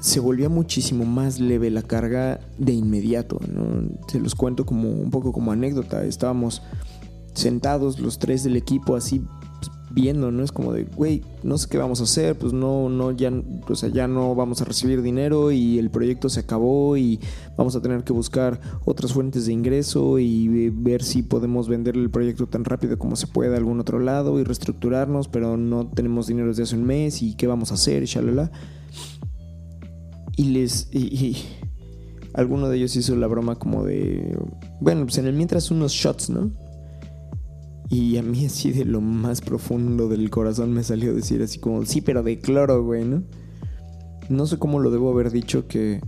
se 0.02 0.20
volvía 0.20 0.50
muchísimo 0.50 1.06
más 1.06 1.40
leve 1.40 1.70
la 1.70 1.84
carga 1.84 2.40
de 2.58 2.74
inmediato. 2.74 3.40
¿no? 3.48 3.90
Se 4.08 4.20
los 4.20 4.36
cuento 4.36 4.66
como 4.66 4.90
un 4.90 5.12
poco 5.12 5.32
como 5.32 5.52
anécdota. 5.52 6.04
Estábamos 6.04 6.62
sentados 7.34 8.00
los 8.00 8.20
tres 8.20 8.44
del 8.44 8.58
equipo 8.58 8.96
así 8.96 9.24
viendo, 9.94 10.32
¿no? 10.32 10.44
Es 10.44 10.52
como 10.52 10.74
de, 10.74 10.86
güey, 10.86 11.22
no 11.44 11.58
sé 11.58 11.70
qué 11.70 11.78
vamos 11.78 12.02
a 12.02 12.04
hacer, 12.04 12.36
pues 12.36 12.52
no, 12.52 12.90
no, 12.90 13.12
ya, 13.12 13.32
o 13.68 13.76
sea, 13.76 13.90
ya 13.90 14.08
no 14.08 14.34
vamos 14.34 14.62
a 14.62 14.66
recibir 14.66 15.04
dinero 15.04 15.52
y 15.52 15.78
el 15.78 15.92
proyecto 15.92 16.30
se 16.30 16.40
acabó 16.40 16.98
y 16.98 17.20
vamos 17.58 17.76
a 17.76 17.82
tener 17.82 18.04
que 18.04 18.12
buscar 18.12 18.60
otras 18.86 19.14
fuentes 19.14 19.46
de 19.46 19.54
ingreso 19.54 20.18
y 20.18 20.70
ver 20.70 21.04
si 21.04 21.22
podemos 21.22 21.68
vender 21.68 21.96
el 21.96 22.10
proyecto 22.10 22.48
tan 22.48 22.66
rápido 22.66 22.98
como 22.98 23.16
se 23.16 23.28
puede 23.28 23.54
a 23.54 23.58
algún 23.58 23.80
otro 23.80 24.00
lado 24.00 24.40
y 24.40 24.44
reestructurarnos, 24.44 25.28
pero 25.28 25.58
no 25.58 25.88
tenemos 25.88 26.26
dinero 26.26 26.48
desde 26.48 26.64
hace 26.64 26.76
un 26.76 26.86
mes 26.86 27.22
y 27.22 27.36
qué 27.36 27.46
vamos 27.46 27.72
a 27.72 27.76
hacer 27.76 28.02
y 28.02 28.08
shalala. 28.08 28.52
Y 30.36 30.46
les... 30.46 30.90
Y, 30.92 31.38
alguno 32.34 32.68
de 32.68 32.78
ellos 32.78 32.96
hizo 32.96 33.16
la 33.16 33.28
broma 33.28 33.56
como 33.56 33.84
de... 33.84 34.36
Bueno, 34.82 35.04
pues 35.04 35.20
en 35.20 35.28
el 35.28 35.34
mientras 35.34 35.70
unos 35.70 35.92
shots, 35.92 36.32
¿no? 36.32 36.52
Y 37.94 38.18
a 38.18 38.24
mí 38.24 38.48
así 38.48 38.72
de 38.72 38.86
lo 38.86 39.02
más 39.02 39.42
profundo 39.42 40.10
del 40.10 40.32
corazón 40.32 40.74
me 40.74 40.84
salió 40.84 41.14
decir 41.14 41.44
así 41.44 41.60
como, 41.60 41.86
sí, 41.86 42.02
pero 42.02 42.24
de 42.24 42.40
cloro, 42.40 42.84
güey, 42.84 43.06
¿no? 43.06 43.22
No 44.30 44.48
sé 44.48 44.58
cómo 44.58 44.80
lo 44.80 44.90
debo 44.90 45.12
haber 45.12 45.30
dicho 45.30 45.68
que... 45.68 46.02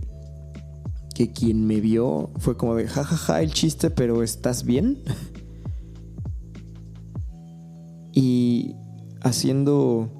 Que 1.14 1.30
quien 1.30 1.64
me 1.64 1.80
vio 1.80 2.32
fue 2.38 2.56
como 2.56 2.74
de, 2.74 2.88
jajaja, 2.88 3.16
ja, 3.16 3.34
ja, 3.34 3.42
el 3.42 3.52
chiste, 3.52 3.90
pero 3.90 4.24
¿estás 4.24 4.64
bien? 4.64 4.98
y 8.12 8.74
haciendo 9.22 10.10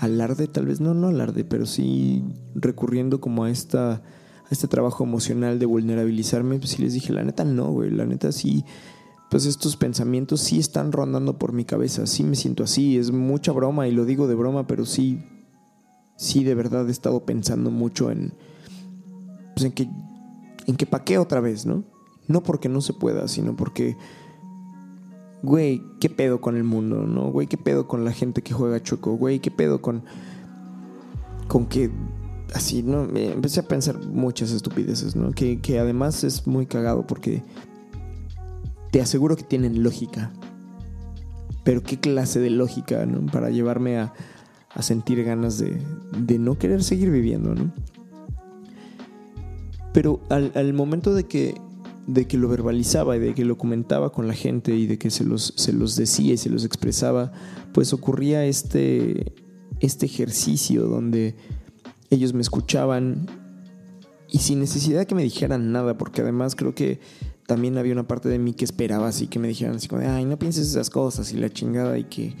alarde, 0.00 0.48
tal 0.48 0.66
vez 0.66 0.82
no, 0.82 0.92
no 0.92 1.08
alarde, 1.08 1.44
pero 1.44 1.64
sí 1.64 2.22
recurriendo 2.54 3.22
como 3.22 3.44
a 3.44 3.50
esta 3.50 3.92
a 3.92 4.02
este 4.50 4.68
trabajo 4.68 5.02
emocional 5.02 5.58
de 5.58 5.66
vulnerabilizarme, 5.66 6.58
pues 6.58 6.72
sí 6.72 6.82
les 6.82 6.92
dije, 6.92 7.12
la 7.12 7.24
neta 7.24 7.44
no, 7.44 7.70
güey, 7.70 7.90
la 7.90 8.04
neta 8.04 8.32
sí 8.32 8.64
pues 9.30 9.44
estos 9.44 9.76
pensamientos 9.76 10.40
sí 10.40 10.58
están 10.58 10.92
rondando 10.92 11.38
por 11.38 11.52
mi 11.52 11.64
cabeza, 11.64 12.06
sí 12.06 12.24
me 12.24 12.36
siento 12.36 12.64
así, 12.64 12.96
es 12.96 13.10
mucha 13.10 13.52
broma 13.52 13.86
y 13.86 13.92
lo 13.92 14.04
digo 14.04 14.26
de 14.26 14.34
broma, 14.34 14.66
pero 14.66 14.86
sí, 14.86 15.22
sí 16.16 16.44
de 16.44 16.54
verdad 16.54 16.88
he 16.88 16.92
estado 16.92 17.24
pensando 17.24 17.70
mucho 17.70 18.10
en, 18.10 18.32
pues 19.54 19.66
en 19.66 19.72
que, 19.72 19.88
en 20.66 20.76
que 20.76 20.86
pa' 20.86 21.04
qué 21.04 21.18
otra 21.18 21.40
vez, 21.40 21.66
¿no? 21.66 21.84
No 22.26 22.42
porque 22.42 22.68
no 22.68 22.80
se 22.80 22.94
pueda, 22.94 23.28
sino 23.28 23.54
porque, 23.54 23.96
güey, 25.42 25.82
¿qué 26.00 26.08
pedo 26.08 26.40
con 26.40 26.56
el 26.56 26.64
mundo, 26.64 27.06
no? 27.06 27.30
Güey, 27.30 27.46
¿qué 27.46 27.58
pedo 27.58 27.86
con 27.86 28.04
la 28.04 28.12
gente 28.12 28.42
que 28.42 28.54
juega 28.54 28.82
choco? 28.82 29.14
Güey, 29.14 29.40
¿qué 29.40 29.50
pedo 29.50 29.82
con, 29.82 30.04
con 31.48 31.66
que 31.66 31.90
así, 32.54 32.82
¿no? 32.82 33.04
Empecé 33.04 33.60
a 33.60 33.68
pensar 33.68 33.98
muchas 34.06 34.52
estupideces, 34.52 35.16
¿no? 35.16 35.32
Que, 35.32 35.60
que 35.60 35.78
además 35.78 36.24
es 36.24 36.46
muy 36.46 36.66
cagado 36.66 37.06
porque 37.06 37.42
te 38.90 39.00
aseguro 39.00 39.36
que 39.36 39.42
tienen 39.42 39.82
lógica. 39.82 40.32
Pero 41.64 41.82
qué 41.82 41.98
clase 41.98 42.40
de 42.40 42.50
lógica, 42.50 43.04
¿no? 43.06 43.30
Para 43.30 43.50
llevarme 43.50 43.98
a, 43.98 44.12
sentir 44.80 45.24
ganas 45.24 45.58
de, 45.58 46.38
no 46.38 46.56
querer 46.56 46.84
seguir 46.84 47.10
viviendo, 47.10 47.54
¿no? 47.54 47.72
Pero 49.92 50.20
al, 50.28 50.72
momento 50.72 51.14
de 51.14 51.24
que, 51.24 51.60
de 52.06 52.28
que 52.28 52.38
lo 52.38 52.48
verbalizaba 52.48 53.16
y 53.16 53.18
de 53.18 53.34
que 53.34 53.44
lo 53.44 53.58
comentaba 53.58 54.12
con 54.12 54.28
la 54.28 54.34
gente 54.34 54.76
y 54.76 54.86
de 54.86 54.98
que 54.98 55.10
se 55.10 55.24
los, 55.24 55.52
se 55.56 55.72
los 55.72 55.96
decía 55.96 56.34
y 56.34 56.36
se 56.36 56.48
los 56.48 56.64
expresaba, 56.64 57.32
pues 57.72 57.92
ocurría 57.92 58.44
este, 58.44 59.32
este 59.80 60.06
ejercicio 60.06 60.84
donde 60.84 61.34
ellos 62.10 62.32
me 62.32 62.42
escuchaban 62.42 63.26
y 64.30 64.38
sin 64.38 64.60
necesidad 64.60 65.00
de 65.00 65.06
que 65.06 65.14
me 65.14 65.22
dijeran 65.22 65.72
nada, 65.72 65.98
porque 65.98 66.20
además 66.20 66.54
creo 66.54 66.74
que 66.74 67.00
también 67.48 67.78
había 67.78 67.94
una 67.94 68.06
parte 68.06 68.28
de 68.28 68.38
mí 68.38 68.52
que 68.52 68.66
esperaba 68.66 69.08
así 69.08 69.26
que 69.26 69.38
me 69.38 69.48
dijeran 69.48 69.76
así 69.76 69.88
como 69.88 70.02
de, 70.02 70.06
ay, 70.06 70.26
no 70.26 70.38
pienses 70.38 70.68
esas 70.68 70.90
cosas 70.90 71.32
y 71.32 71.38
la 71.38 71.48
chingada 71.48 71.98
y 71.98 72.04
que 72.04 72.36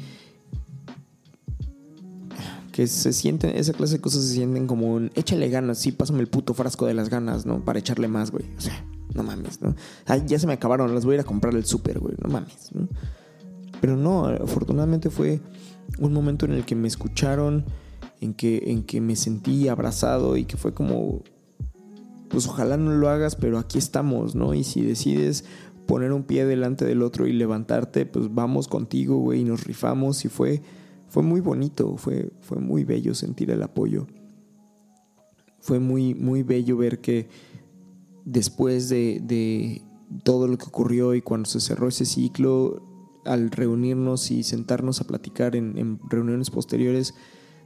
que 2.72 2.86
se 2.86 3.14
sienten, 3.14 3.56
esa 3.56 3.72
clase 3.72 3.94
de 3.94 4.00
cosas 4.02 4.22
se 4.22 4.34
sienten 4.34 4.66
como 4.66 4.92
un, 4.92 5.10
échale 5.16 5.48
ganas, 5.48 5.78
sí, 5.78 5.92
pásame 5.92 6.20
el 6.20 6.28
puto 6.28 6.52
frasco 6.52 6.86
de 6.86 6.94
las 6.94 7.08
ganas, 7.08 7.44
¿no? 7.44 7.64
Para 7.64 7.80
echarle 7.80 8.06
más, 8.06 8.30
güey. 8.30 8.44
O 8.56 8.60
sea, 8.60 8.84
no 9.14 9.24
mames, 9.24 9.60
¿no? 9.60 9.74
Ay, 10.06 10.22
ya 10.26 10.38
se 10.38 10.46
me 10.46 10.52
acabaron, 10.52 10.94
las 10.94 11.04
voy 11.04 11.14
a 11.14 11.16
ir 11.16 11.20
a 11.22 11.24
comprar 11.24 11.56
el 11.56 11.64
súper, 11.64 11.98
güey, 11.98 12.14
no 12.22 12.30
mames, 12.30 12.70
¿no? 12.72 12.86
Pero 13.80 13.96
no, 13.96 14.26
afortunadamente 14.26 15.10
fue 15.10 15.40
un 15.98 16.12
momento 16.12 16.46
en 16.46 16.52
el 16.52 16.64
que 16.64 16.76
me 16.76 16.86
escucharon, 16.86 17.64
en 18.20 18.34
que, 18.34 18.62
en 18.66 18.84
que 18.84 19.00
me 19.00 19.16
sentí 19.16 19.66
abrazado 19.66 20.36
y 20.36 20.44
que 20.44 20.56
fue 20.56 20.72
como, 20.72 21.24
pues 22.28 22.46
ojalá 22.46 22.76
no 22.76 22.92
lo 22.92 23.08
hagas, 23.08 23.36
pero 23.36 23.58
aquí 23.58 23.78
estamos, 23.78 24.34
¿no? 24.34 24.54
Y 24.54 24.64
si 24.64 24.82
decides 24.82 25.44
poner 25.86 26.12
un 26.12 26.24
pie 26.24 26.44
delante 26.44 26.84
del 26.84 27.02
otro 27.02 27.26
y 27.26 27.32
levantarte, 27.32 28.04
pues 28.04 28.32
vamos 28.34 28.68
contigo, 28.68 29.16
güey, 29.16 29.40
y 29.40 29.44
nos 29.44 29.64
rifamos. 29.64 30.24
Y 30.24 30.28
fue, 30.28 30.62
fue 31.08 31.22
muy 31.22 31.40
bonito, 31.40 31.96
fue, 31.96 32.30
fue 32.40 32.58
muy 32.58 32.84
bello 32.84 33.14
sentir 33.14 33.50
el 33.50 33.62
apoyo. 33.62 34.06
Fue 35.60 35.80
muy, 35.80 36.14
muy 36.14 36.42
bello 36.42 36.76
ver 36.76 37.00
que 37.00 37.28
después 38.24 38.88
de, 38.88 39.20
de 39.24 39.82
todo 40.22 40.46
lo 40.46 40.58
que 40.58 40.66
ocurrió 40.66 41.14
y 41.14 41.22
cuando 41.22 41.48
se 41.48 41.60
cerró 41.60 41.88
ese 41.88 42.04
ciclo, 42.04 42.82
al 43.24 43.50
reunirnos 43.50 44.30
y 44.30 44.42
sentarnos 44.42 45.00
a 45.00 45.06
platicar 45.06 45.56
en, 45.56 45.76
en 45.78 45.98
reuniones 46.08 46.50
posteriores, 46.50 47.14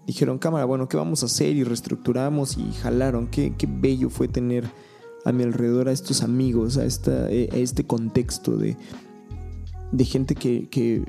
dijeron, 0.06 0.38
cámara, 0.38 0.64
bueno, 0.64 0.88
¿qué 0.88 0.97
vamos 0.97 1.23
a 1.23 1.26
hacer? 1.26 1.56
Y 1.56 1.64
reestructuramos 1.64 2.56
y 2.59 2.73
jalaron. 2.73 3.28
Qué, 3.28 3.54
qué 3.56 3.68
bello 3.71 4.11
fue 4.11 4.28
tener 4.28 4.64
a 5.25 5.32
mi 5.32 5.44
alrededor 5.44 5.88
a 5.88 5.92
estos 5.92 6.23
amigos, 6.23 6.76
a, 6.78 6.85
esta, 6.85 7.30
eh, 7.30 7.49
a 7.52 7.56
este 7.56 7.87
contexto 7.87 8.56
de, 8.56 8.76
de 9.92 10.04
gente 10.04 10.35
que, 10.35 10.68
que, 10.68 11.04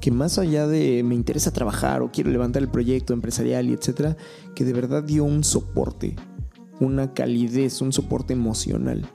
que, 0.00 0.10
más 0.10 0.38
allá 0.38 0.66
de 0.66 1.02
me 1.02 1.14
interesa 1.14 1.50
trabajar 1.52 2.02
o 2.02 2.12
quiero 2.12 2.30
levantar 2.30 2.62
el 2.62 2.68
proyecto 2.68 3.12
empresarial 3.12 3.68
y 3.68 3.72
etcétera, 3.72 4.16
que 4.54 4.64
de 4.64 4.72
verdad 4.72 5.02
dio 5.02 5.24
un 5.24 5.42
soporte, 5.42 6.14
una 6.78 7.12
calidez, 7.14 7.80
un 7.80 7.92
soporte 7.92 8.32
emocional. 8.32 9.08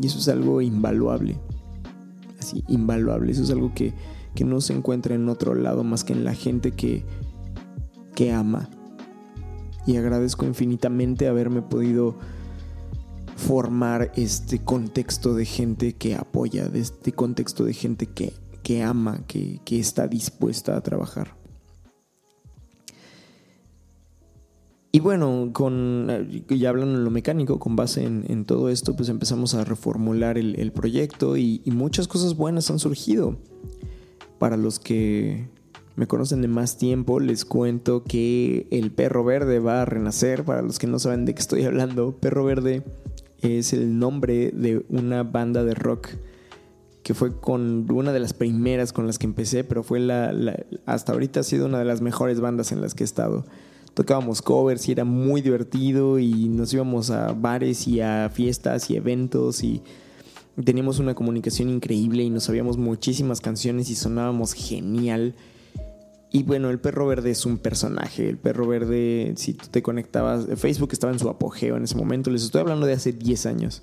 Y 0.00 0.06
eso 0.06 0.18
es 0.18 0.28
algo 0.28 0.60
invaluable. 0.60 1.38
Así, 2.40 2.64
invaluable. 2.66 3.30
Eso 3.30 3.44
es 3.44 3.50
algo 3.50 3.72
que, 3.72 3.94
que 4.34 4.44
no 4.44 4.60
se 4.60 4.72
encuentra 4.72 5.14
en 5.14 5.28
otro 5.28 5.54
lado 5.54 5.84
más 5.84 6.04
que 6.04 6.12
en 6.12 6.24
la 6.24 6.34
gente 6.34 6.72
que, 6.72 7.04
que 8.14 8.32
ama. 8.32 8.68
Y 9.86 9.96
agradezco 9.96 10.46
infinitamente 10.46 11.28
haberme 11.28 11.62
podido 11.62 12.16
formar 13.36 14.12
este 14.14 14.60
contexto 14.60 15.34
de 15.34 15.44
gente 15.44 15.94
que 15.94 16.14
apoya, 16.14 16.68
de 16.68 16.80
este 16.80 17.12
contexto 17.12 17.64
de 17.64 17.74
gente 17.74 18.06
que, 18.06 18.32
que 18.62 18.82
ama, 18.82 19.24
que, 19.26 19.60
que 19.64 19.80
está 19.80 20.06
dispuesta 20.06 20.76
a 20.76 20.80
trabajar. 20.82 21.42
Y 24.94 25.00
bueno, 25.00 25.48
con, 25.54 26.28
ya 26.48 26.68
hablando 26.68 26.98
en 26.98 27.04
lo 27.04 27.10
mecánico, 27.10 27.58
con 27.58 27.76
base 27.76 28.04
en, 28.04 28.44
todo 28.44 28.68
esto, 28.68 28.94
pues 28.94 29.08
empezamos 29.08 29.54
a 29.54 29.64
reformular 29.64 30.36
el, 30.36 30.72
proyecto 30.72 31.38
y, 31.38 31.62
muchas 31.64 32.06
cosas 32.06 32.36
buenas 32.36 32.70
han 32.70 32.78
surgido. 32.78 33.38
Para 34.42 34.56
los 34.56 34.80
que 34.80 35.46
me 35.94 36.08
conocen 36.08 36.42
de 36.42 36.48
más 36.48 36.76
tiempo, 36.76 37.20
les 37.20 37.44
cuento 37.44 38.02
que 38.02 38.66
el 38.72 38.90
perro 38.90 39.22
verde 39.22 39.60
va 39.60 39.82
a 39.82 39.84
renacer. 39.84 40.42
Para 40.42 40.62
los 40.62 40.80
que 40.80 40.88
no 40.88 40.98
saben 40.98 41.24
de 41.24 41.32
qué 41.32 41.40
estoy 41.40 41.62
hablando, 41.64 42.16
perro 42.16 42.42
verde 42.42 42.82
es 43.40 43.72
el 43.72 44.00
nombre 44.00 44.50
de 44.50 44.84
una 44.88 45.22
banda 45.22 45.62
de 45.62 45.74
rock 45.74 46.08
que 47.04 47.14
fue 47.14 47.38
con 47.38 47.86
una 47.92 48.12
de 48.12 48.18
las 48.18 48.32
primeras 48.32 48.92
con 48.92 49.06
las 49.06 49.16
que 49.16 49.26
empecé, 49.26 49.62
pero 49.62 49.84
fue 49.84 50.00
la, 50.00 50.34
hasta 50.86 51.12
ahorita 51.12 51.38
ha 51.38 51.44
sido 51.44 51.66
una 51.66 51.78
de 51.78 51.84
las 51.84 52.00
mejores 52.00 52.40
bandas 52.40 52.72
en 52.72 52.80
las 52.80 52.94
que 52.94 53.04
he 53.04 53.06
estado. 53.06 53.44
Tocábamos 53.94 54.42
covers 54.42 54.88
y 54.88 54.90
era 54.90 55.04
muy 55.04 55.40
divertido 55.40 56.18
y 56.18 56.48
nos 56.48 56.74
íbamos 56.74 57.10
a 57.10 57.32
bares 57.32 57.86
y 57.86 58.00
a 58.00 58.28
fiestas 58.28 58.90
y 58.90 58.96
eventos 58.96 59.62
y 59.62 59.84
teníamos 60.62 60.98
una 60.98 61.14
comunicación 61.14 61.70
increíble 61.70 62.22
y 62.22 62.30
nos 62.30 62.44
sabíamos 62.44 62.76
muchísimas 62.76 63.40
canciones 63.40 63.90
y 63.90 63.94
sonábamos 63.94 64.52
genial. 64.52 65.34
Y 66.30 66.44
bueno, 66.44 66.70
el 66.70 66.80
perro 66.80 67.06
verde 67.06 67.30
es 67.30 67.44
un 67.44 67.58
personaje. 67.58 68.28
El 68.28 68.38
perro 68.38 68.66
verde, 68.66 69.34
si 69.36 69.52
tú 69.54 69.66
te 69.70 69.82
conectabas, 69.82 70.46
Facebook 70.56 70.90
estaba 70.92 71.12
en 71.12 71.18
su 71.18 71.28
apogeo 71.28 71.76
en 71.76 71.84
ese 71.84 71.96
momento. 71.96 72.30
Les 72.30 72.42
estoy 72.42 72.62
hablando 72.62 72.86
de 72.86 72.94
hace 72.94 73.12
10 73.12 73.46
años. 73.46 73.82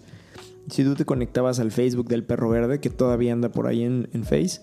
si 0.70 0.84
tú 0.84 0.96
te 0.96 1.06
conectabas 1.06 1.60
al 1.60 1.72
Facebook 1.72 2.08
del 2.08 2.24
perro 2.24 2.50
verde, 2.50 2.80
que 2.80 2.90
todavía 2.90 3.34
anda 3.34 3.50
por 3.50 3.68
ahí 3.68 3.84
en, 3.84 4.08
en 4.14 4.24
Face, 4.24 4.62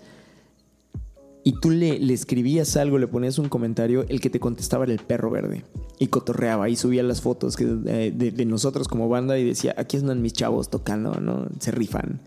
y 1.47 1.53
tú 1.53 1.71
le, 1.71 2.13
escribías 2.13 2.77
algo, 2.77 2.99
le 2.99 3.07
ponías 3.07 3.39
un 3.39 3.49
comentario, 3.49 4.05
el 4.09 4.21
que 4.21 4.31
te 4.31 4.41
contestaba 4.41 4.83
era 4.83 4.93
el 4.93 4.99
perro 4.99 5.31
verde. 5.31 5.63
Y 6.01 6.09
cotorreaba 6.09 6.69
y 6.69 6.75
subía 6.75 7.05
las 7.05 7.21
fotos 7.21 7.55
de, 7.55 8.11
de, 8.11 8.45
nosotros 8.45 8.89
como 8.89 9.09
banda 9.09 9.39
y 9.39 9.45
decía, 9.45 9.73
aquí 9.79 9.97
están 9.97 10.23
mis 10.23 10.33
chavos 10.33 10.71
tocando, 10.71 11.21
¿no? 11.21 11.47
Se 11.61 11.71
rifan. 11.71 12.21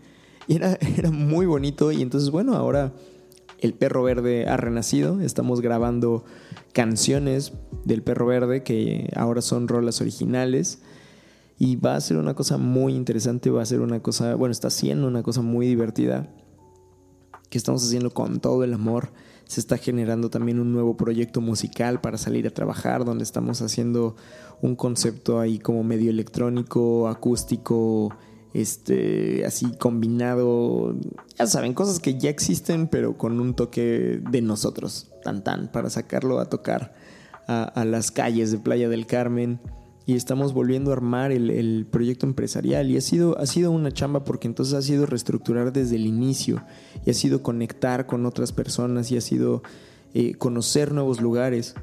Y 0.46 0.56
era, 0.56 0.78
era 0.96 1.10
muy 1.10 1.44
bonito 1.44 1.92
y 1.92 2.00
entonces, 2.00 2.30
bueno, 2.30 2.54
ahora 2.54 2.94
el 3.58 3.74
perro 3.74 4.02
verde 4.02 4.46
ha 4.48 4.56
renacido. 4.56 5.20
Estamos 5.20 5.60
grabando 5.60 6.24
canciones 6.72 7.52
del 7.84 8.02
perro 8.02 8.24
verde 8.24 8.62
que 8.62 9.10
ahora 9.14 9.42
son 9.42 9.68
rolas 9.68 10.00
originales. 10.00 10.78
Y 11.58 11.76
va 11.76 11.94
a 11.94 12.00
ser 12.00 12.16
una 12.16 12.32
cosa 12.32 12.56
muy 12.56 12.94
interesante, 12.94 13.50
va 13.50 13.60
a 13.60 13.66
ser 13.66 13.82
una 13.82 14.00
cosa, 14.00 14.34
bueno, 14.34 14.52
está 14.52 14.70
siendo 14.70 15.06
una 15.06 15.22
cosa 15.22 15.42
muy 15.42 15.66
divertida 15.66 16.30
que 17.50 17.58
estamos 17.58 17.84
haciendo 17.84 18.10
con 18.10 18.40
todo 18.40 18.64
el 18.64 18.72
amor. 18.72 19.10
Se 19.46 19.60
está 19.60 19.76
generando 19.76 20.30
también 20.30 20.60
un 20.60 20.72
nuevo 20.72 20.96
proyecto 20.96 21.40
musical 21.40 22.00
para 22.00 22.16
salir 22.16 22.46
a 22.46 22.50
trabajar, 22.50 23.04
donde 23.04 23.24
estamos 23.24 23.60
haciendo 23.60 24.16
un 24.62 24.76
concepto 24.76 25.40
ahí 25.40 25.58
como 25.58 25.82
medio 25.82 26.10
electrónico, 26.10 27.08
acústico, 27.08 28.16
este, 28.54 29.44
así 29.44 29.72
combinado. 29.72 30.96
Ya 31.36 31.46
saben, 31.46 31.74
cosas 31.74 31.98
que 31.98 32.18
ya 32.18 32.30
existen, 32.30 32.86
pero 32.86 33.18
con 33.18 33.40
un 33.40 33.54
toque 33.54 34.22
de 34.30 34.40
nosotros, 34.40 35.10
tan 35.24 35.42
tan, 35.42 35.70
para 35.72 35.90
sacarlo 35.90 36.38
a 36.38 36.44
tocar 36.46 36.94
a, 37.48 37.64
a 37.64 37.84
las 37.84 38.12
calles 38.12 38.52
de 38.52 38.58
Playa 38.58 38.88
del 38.88 39.06
Carmen 39.06 39.60
y 40.06 40.14
estamos 40.14 40.52
volviendo 40.52 40.90
a 40.90 40.94
armar 40.94 41.30
el, 41.32 41.86
proyecto 41.90 42.26
empresarial 42.26 42.90
y 42.90 42.96
ha 42.96 43.00
sido, 43.00 43.38
ha 43.38 43.46
sido 43.46 43.70
una 43.70 43.92
chamba 43.92 44.24
porque 44.24 44.48
entonces 44.48 44.74
ha 44.74 44.82
sido 44.82 45.06
reestructurar 45.06 45.72
desde 45.72 45.96
el 45.96 46.06
inicio 46.06 46.64
y 47.04 47.10
ha 47.10 47.14
sido 47.14 47.42
conectar 47.42 48.06
con 48.06 48.26
otras 48.26 48.52
personas 48.52 49.10
y 49.12 49.16
ha 49.16 49.20
sido 49.20 49.62
eh, 50.14 50.34
conocer 50.34 50.92
nuevos 50.92 51.20
lugares. 51.20 51.74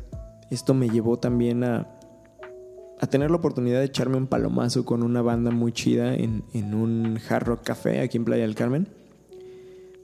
Esto 0.49 0.73
me 0.73 0.89
llevó 0.89 1.17
también 1.17 1.63
a, 1.63 1.87
a 2.99 3.07
tener 3.07 3.31
la 3.31 3.37
oportunidad 3.37 3.79
de 3.79 3.85
echarme 3.85 4.17
un 4.17 4.27
palomazo 4.27 4.83
con 4.83 5.03
una 5.03 5.21
banda 5.21 5.51
muy 5.51 5.71
chida 5.71 6.15
en, 6.15 6.43
en 6.53 6.73
un 6.73 7.19
Hard 7.29 7.45
Rock 7.45 7.63
Café 7.63 8.01
aquí 8.01 8.17
en 8.17 8.25
Playa 8.25 8.43
del 8.43 8.55
Carmen 8.55 8.96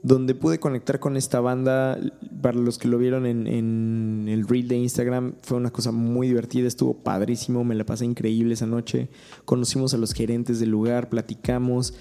donde 0.04 0.34
pude 0.34 0.60
conectar 0.60 1.00
con 1.00 1.16
esta 1.16 1.40
banda. 1.40 1.98
Para 2.42 2.58
los 2.58 2.78
que 2.78 2.88
lo 2.88 2.98
vieron 2.98 3.24
en, 3.24 4.28
el 4.28 4.46
reel 4.46 4.68
de 4.68 4.76
Instagram, 4.76 5.34
fue 5.42 5.56
una 5.56 5.72
cosa 5.72 5.92
muy 5.92 6.28
divertida, 6.28 6.68
estuvo 6.68 6.94
padrísimo, 6.94 7.64
me 7.64 7.74
la 7.74 7.84
pasé 7.84 8.04
increíble 8.04 8.52
esa 8.52 8.66
noche. 8.66 9.08
Conocimos 9.46 9.94
a 9.94 9.96
los 9.96 10.12
gerentes 10.12 10.60
del 10.60 10.68
lugar, 10.68 11.08
platicamos 11.08 11.94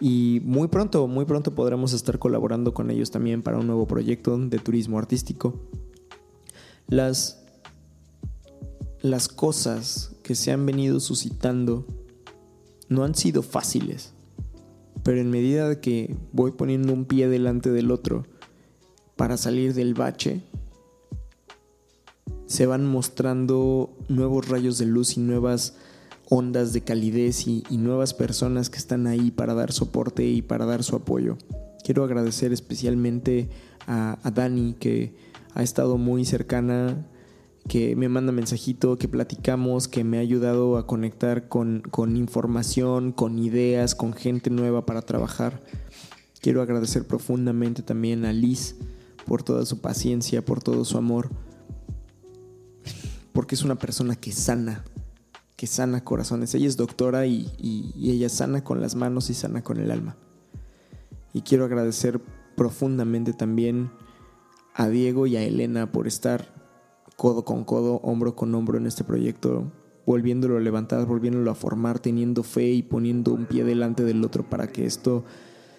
y 0.00 0.40
muy 0.42 0.68
pronto, 0.68 1.06
muy 1.06 1.26
pronto 1.26 1.54
podremos 1.54 1.92
estar 1.92 2.18
colaborando 2.18 2.72
con 2.72 2.90
ellos 2.90 3.10
también 3.10 3.42
para 3.42 3.58
un 3.58 3.66
nuevo 3.66 3.86
proyecto 3.86 4.38
de 4.38 4.58
turismo 4.58 4.98
artístico. 4.98 5.60
Las, 6.88 7.44
las 9.02 9.28
cosas 9.28 10.16
que 10.22 10.34
se 10.34 10.50
han 10.50 10.64
venido 10.64 10.98
suscitando 10.98 11.86
no 12.88 13.04
han 13.04 13.14
sido 13.14 13.42
fáciles 13.42 14.14
pero 15.10 15.22
en 15.22 15.30
medida 15.32 15.80
que 15.80 16.14
voy 16.30 16.52
poniendo 16.52 16.92
un 16.92 17.04
pie 17.04 17.28
delante 17.28 17.72
del 17.72 17.90
otro 17.90 18.28
para 19.16 19.36
salir 19.36 19.74
del 19.74 19.94
bache, 19.94 20.40
se 22.46 22.64
van 22.64 22.86
mostrando 22.86 23.90
nuevos 24.08 24.46
rayos 24.48 24.78
de 24.78 24.86
luz 24.86 25.16
y 25.16 25.20
nuevas 25.20 25.74
ondas 26.28 26.72
de 26.72 26.82
calidez 26.82 27.48
y, 27.48 27.64
nuevas 27.72 28.14
personas 28.14 28.70
que 28.70 28.78
están 28.78 29.08
ahí 29.08 29.32
para 29.32 29.54
dar 29.54 29.72
soporte 29.72 30.24
y 30.24 30.42
para 30.42 30.64
dar 30.64 30.84
su 30.84 30.94
apoyo. 30.94 31.36
Quiero 31.82 32.04
agradecer 32.04 32.52
especialmente 32.52 33.48
a, 33.88 34.16
a 34.22 34.30
Dani 34.30 34.76
que 34.78 35.12
ha 35.54 35.64
estado 35.64 35.98
muy 35.98 36.24
cercana 36.24 37.04
que 37.68 37.94
me 37.96 38.08
manda 38.08 38.32
mensajito, 38.32 38.98
que 38.98 39.08
platicamos, 39.08 39.88
que 39.88 40.04
me 40.04 40.18
ha 40.18 40.20
ayudado 40.20 40.76
a 40.76 40.86
conectar 40.86 41.48
con, 41.48 41.82
con 41.90 42.16
información, 42.16 43.12
con 43.12 43.38
ideas, 43.38 43.94
con 43.94 44.12
gente 44.12 44.50
nueva 44.50 44.86
para 44.86 45.02
trabajar. 45.02 45.60
Quiero 46.40 46.62
agradecer 46.62 47.06
profundamente 47.06 47.82
también 47.82 48.24
a 48.24 48.32
Liz 48.32 48.76
por 49.26 49.42
toda 49.42 49.66
su 49.66 49.80
paciencia, 49.80 50.44
por 50.44 50.62
todo 50.62 50.84
su 50.84 50.98
amor, 50.98 51.30
porque 53.32 53.54
es 53.54 53.62
una 53.62 53.76
persona 53.76 54.16
que 54.16 54.32
sana, 54.32 54.82
que 55.56 55.66
sana 55.66 56.02
corazones. 56.02 56.54
Ella 56.54 56.66
es 56.66 56.76
doctora 56.76 57.26
y, 57.26 57.52
y, 57.58 58.10
ella 58.10 58.28
sana 58.28 58.64
con 58.64 58.80
las 58.80 58.94
manos 58.94 59.30
y 59.30 59.34
sana 59.34 59.62
con 59.62 59.78
el 59.78 59.90
alma. 59.90 60.16
Y 61.32 61.42
quiero 61.42 61.64
agradecer 61.64 62.20
profundamente 62.56 63.32
también 63.32 63.90
a 64.74 64.88
Diego 64.88 65.26
y 65.26 65.36
a 65.36 65.42
Elena 65.42 65.92
por 65.92 66.06
estar 66.06 66.59
codo 67.20 67.44
con 67.44 67.64
codo, 67.64 67.96
hombro 67.96 68.34
con 68.34 68.54
hombro 68.54 68.78
en 68.78 68.86
este 68.86 69.04
proyecto, 69.04 69.70
volviéndolo 70.06 70.56
a 70.56 70.60
levantar, 70.60 71.04
volviéndolo 71.04 71.50
a 71.50 71.54
formar, 71.54 71.98
teniendo 71.98 72.42
fe 72.42 72.70
y 72.70 72.82
poniendo 72.82 73.34
un 73.34 73.44
pie 73.44 73.62
delante 73.62 74.04
del 74.04 74.24
otro 74.24 74.48
para 74.48 74.68
que 74.68 74.86
esto 74.86 75.26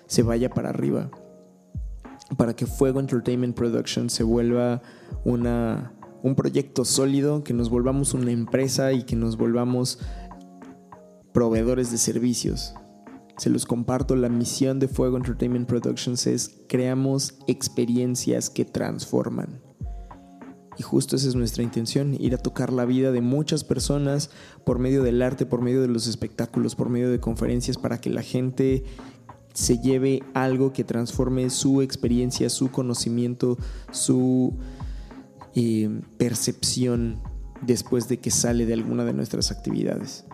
se 0.06 0.22
vaya 0.22 0.52
para 0.52 0.70
arriba. 0.70 1.10
Para 2.38 2.56
que 2.56 2.68
Fuego 2.68 3.00
Entertainment 3.00 3.56
Production 3.56 4.12
se 4.12 4.22
vuelva 4.22 4.84
una, 5.26 5.96
un 6.22 6.36
proyecto 6.36 6.86
sólido, 6.86 7.44
que 7.44 7.56
nos 7.56 7.72
volvamos 7.72 8.14
una 8.14 8.30
empresa 8.30 8.94
y 8.94 9.02
que 9.02 9.16
nos 9.16 9.36
volvamos 9.36 9.98
proveedores 11.34 11.90
de 11.90 11.98
servicios. 11.98 12.76
Se 13.38 13.50
los 13.50 13.66
comparto, 13.66 14.16
la 14.16 14.30
misión 14.30 14.78
de 14.78 14.88
Fuego 14.88 15.18
Entertainment 15.18 15.68
Productions 15.68 16.28
es 16.28 16.62
creamos 16.68 17.40
experiencias 17.48 18.52
que 18.52 18.64
transforman. 18.64 19.71
Y 20.82 20.84
justo 20.84 21.16
esa 21.16 21.28
es 21.28 21.36
nuestra 21.36 21.62
intención, 21.62 22.16
ir 22.20 22.34
a 22.34 22.40
tocar 22.40 22.74
la 22.74 22.86
vida 22.86 23.12
de 23.12 23.22
muchas 23.22 23.64
personas 23.64 24.32
por 24.66 24.80
medio 24.80 25.04
del 25.04 25.22
arte, 25.22 25.46
por 25.46 25.62
medio 25.62 25.80
de 25.80 25.88
los 25.88 26.08
espectáculos, 26.08 26.74
por 26.74 26.90
medio 26.90 27.12
de 27.12 27.20
conferencias, 27.20 27.78
para 27.78 28.02
que 28.02 28.10
la 28.10 28.24
gente 28.24 28.84
se 29.54 29.78
lleve 29.78 30.24
algo 30.34 30.74
que 30.74 30.84
transforme 30.84 31.52
su 31.52 31.84
experiencia, 31.84 32.50
su 32.50 32.72
conocimiento, 32.72 33.60
su 33.92 34.58
eh, 35.54 36.02
percepción 36.18 37.22
después 37.62 38.08
de 38.08 38.18
que 38.18 38.32
sale 38.32 38.66
de 38.66 38.74
alguna 38.74 39.06
de 39.06 39.14
nuestras 39.14 39.52
actividades. 39.52 40.26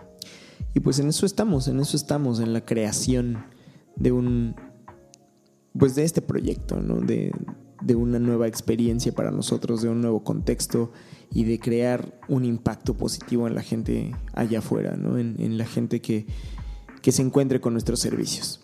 Y 0.72 0.80
pues 0.80 0.98
en 0.98 1.08
eso 1.08 1.26
estamos, 1.26 1.68
en 1.68 1.78
eso 1.78 1.94
estamos, 1.94 2.40
en 2.40 2.54
la 2.54 2.64
creación 2.64 3.44
de 3.96 4.12
un, 4.12 4.56
pues 5.78 5.94
de 5.94 6.04
este 6.04 6.22
proyecto, 6.22 6.80
¿no? 6.80 7.02
De, 7.02 7.32
de 7.80 7.94
una 7.94 8.18
nueva 8.18 8.46
experiencia 8.46 9.12
para 9.12 9.30
nosotros, 9.30 9.82
de 9.82 9.88
un 9.88 10.00
nuevo 10.00 10.24
contexto 10.24 10.92
y 11.32 11.44
de 11.44 11.58
crear 11.58 12.18
un 12.28 12.44
impacto 12.44 12.94
positivo 12.94 13.46
en 13.46 13.54
la 13.54 13.62
gente 13.62 14.14
allá 14.32 14.60
afuera, 14.60 14.96
¿no? 14.96 15.18
en, 15.18 15.58
la 15.58 15.66
gente 15.66 16.00
que, 16.00 16.26
que 17.02 17.12
se 17.12 17.22
encuentre 17.22 17.60
con 17.60 17.74
nuestros 17.74 18.00
servicios. 18.00 18.60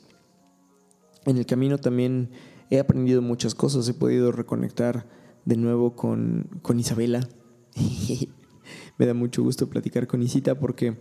En 1.26 1.38
el 1.38 1.46
camino 1.46 1.78
también 1.78 2.30
he 2.70 2.78
aprendido 2.78 3.22
muchas 3.22 3.54
cosas, 3.54 3.88
he 3.88 3.94
podido 3.94 4.32
reconectar 4.32 5.06
de 5.44 5.56
nuevo 5.56 5.94
con, 5.94 6.48
con 6.62 6.78
Isabela. 6.78 7.28
Me 8.98 9.06
da 9.06 9.14
mucho 9.14 9.42
gusto 9.42 9.68
platicar 9.68 10.06
con 10.06 10.22
Isita 10.22 10.58
porque, 10.58 10.96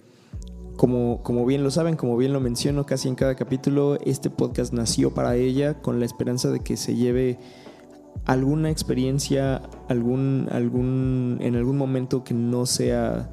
como, 0.76 1.22
como 1.24 1.46
bien 1.46 1.64
lo 1.64 1.72
saben, 1.72 1.96
como 1.96 2.18
bien 2.18 2.34
lo 2.34 2.40
menciono 2.40 2.86
casi 2.86 3.08
en 3.08 3.16
cada 3.16 3.36
capítulo, 3.36 3.98
este 4.06 4.30
podcast 4.30 4.74
nació 4.74 5.14
para 5.14 5.36
ella 5.36 5.82
con 5.82 6.00
la 6.00 6.06
esperanza 6.06 6.52
de 6.52 6.60
que 6.60 6.78
se 6.78 6.96
lleve 6.96 7.40
alguna 8.26 8.70
experiencia, 8.70 9.62
algún, 9.90 10.48
algún, 10.52 11.38
en 11.42 11.56
algún 11.56 11.78
momento 11.78 12.24
que 12.24 12.34
no 12.34 12.66
sea 12.66 13.30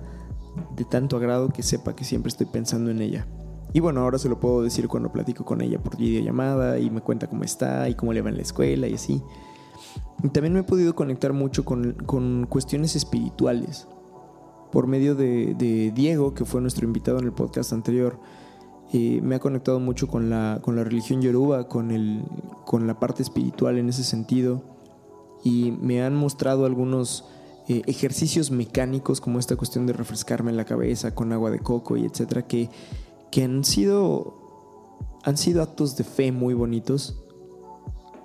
de 0.76 0.84
tanto 0.84 1.16
agrado, 1.16 1.50
que 1.50 1.62
sepa 1.62 1.94
que 1.94 2.04
siempre 2.04 2.28
estoy 2.28 2.46
pensando 2.46 2.90
en 2.90 3.00
ella. 3.00 3.26
Y 3.72 3.80
bueno, 3.80 4.00
ahora 4.00 4.18
se 4.18 4.28
lo 4.28 4.40
puedo 4.40 4.62
decir 4.62 4.88
cuando 4.88 5.12
platico 5.12 5.44
con 5.44 5.60
ella 5.60 5.78
por 5.78 5.96
videollamada 5.96 6.78
y 6.78 6.90
me 6.90 7.00
cuenta 7.00 7.28
cómo 7.28 7.44
está 7.44 7.88
y 7.88 7.94
cómo 7.94 8.12
le 8.12 8.20
va 8.20 8.30
en 8.30 8.36
la 8.36 8.42
escuela 8.42 8.88
y 8.88 8.94
así. 8.94 9.22
Y 10.22 10.28
también 10.30 10.52
me 10.52 10.60
he 10.60 10.64
podido 10.64 10.94
conectar 10.94 11.32
mucho 11.32 11.64
con, 11.64 11.92
con 12.06 12.46
cuestiones 12.48 12.96
espirituales. 12.96 13.86
Por 14.72 14.86
medio 14.86 15.14
de, 15.14 15.54
de, 15.54 15.92
Diego, 15.92 16.34
que 16.34 16.44
fue 16.44 16.60
nuestro 16.60 16.84
invitado 16.84 17.18
en 17.18 17.24
el 17.24 17.32
podcast 17.32 17.72
anterior, 17.72 18.20
me 18.92 19.36
ha 19.36 19.38
conectado 19.38 19.78
mucho 19.80 20.08
con 20.08 20.30
la, 20.30 20.58
con 20.62 20.76
la 20.76 20.84
religión 20.84 21.22
yoruba, 21.22 21.68
con, 21.68 21.90
el, 21.90 22.22
con 22.64 22.86
la 22.86 22.98
parte 22.98 23.22
espiritual 23.22 23.78
en 23.78 23.88
ese 23.88 24.04
sentido 24.04 24.62
y 25.44 25.72
me 25.80 26.02
han 26.02 26.14
mostrado 26.14 26.66
algunos 26.66 27.24
eh, 27.68 27.82
ejercicios 27.86 28.50
mecánicos 28.50 29.20
como 29.20 29.38
esta 29.38 29.56
cuestión 29.56 29.86
de 29.86 29.92
refrescarme 29.92 30.52
la 30.52 30.64
cabeza 30.64 31.14
con 31.14 31.32
agua 31.32 31.50
de 31.50 31.60
coco 31.60 31.96
y 31.96 32.04
etcétera 32.04 32.46
que, 32.46 32.68
que 33.30 33.44
han 33.44 33.64
sido 33.64 34.40
han 35.22 35.36
sido 35.36 35.62
actos 35.62 35.96
de 35.96 36.04
fe 36.04 36.32
muy 36.32 36.54
bonitos 36.54 37.22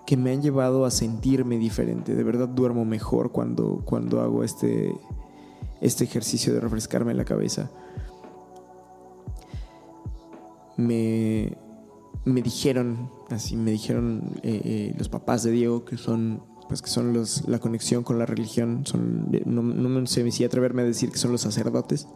que 0.05 0.17
me 0.17 0.31
han 0.31 0.41
llevado 0.41 0.85
a 0.85 0.91
sentirme 0.91 1.57
diferente. 1.57 2.15
De 2.15 2.23
verdad 2.23 2.47
duermo 2.47 2.85
mejor 2.85 3.31
cuando, 3.31 3.81
cuando 3.85 4.21
hago 4.21 4.43
este, 4.43 4.95
este 5.81 6.03
ejercicio 6.03 6.53
de 6.53 6.59
refrescarme 6.59 7.13
la 7.13 7.25
cabeza. 7.25 7.69
Me, 10.77 11.57
me 12.25 12.41
dijeron, 12.41 13.09
así 13.29 13.55
me 13.55 13.71
dijeron 13.71 14.23
eh, 14.43 14.61
eh, 14.63 14.95
los 14.97 15.09
papás 15.09 15.43
de 15.43 15.51
Diego, 15.51 15.85
que 15.85 15.97
son, 15.97 16.43
pues 16.67 16.81
que 16.81 16.89
son 16.89 17.13
los, 17.13 17.47
la 17.47 17.59
conexión 17.59 18.03
con 18.03 18.19
la 18.19 18.25
religión, 18.25 18.85
son, 18.85 19.29
no, 19.45 19.61
no 19.61 19.89
me 19.89 20.07
sé 20.07 20.29
si 20.31 20.43
atreverme 20.43 20.81
a 20.81 20.85
decir 20.85 21.11
que 21.11 21.17
son 21.17 21.31
los 21.31 21.41
sacerdotes, 21.41 22.07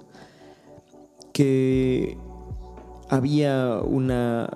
que 1.31 2.17
había 3.09 3.81
una, 3.81 4.49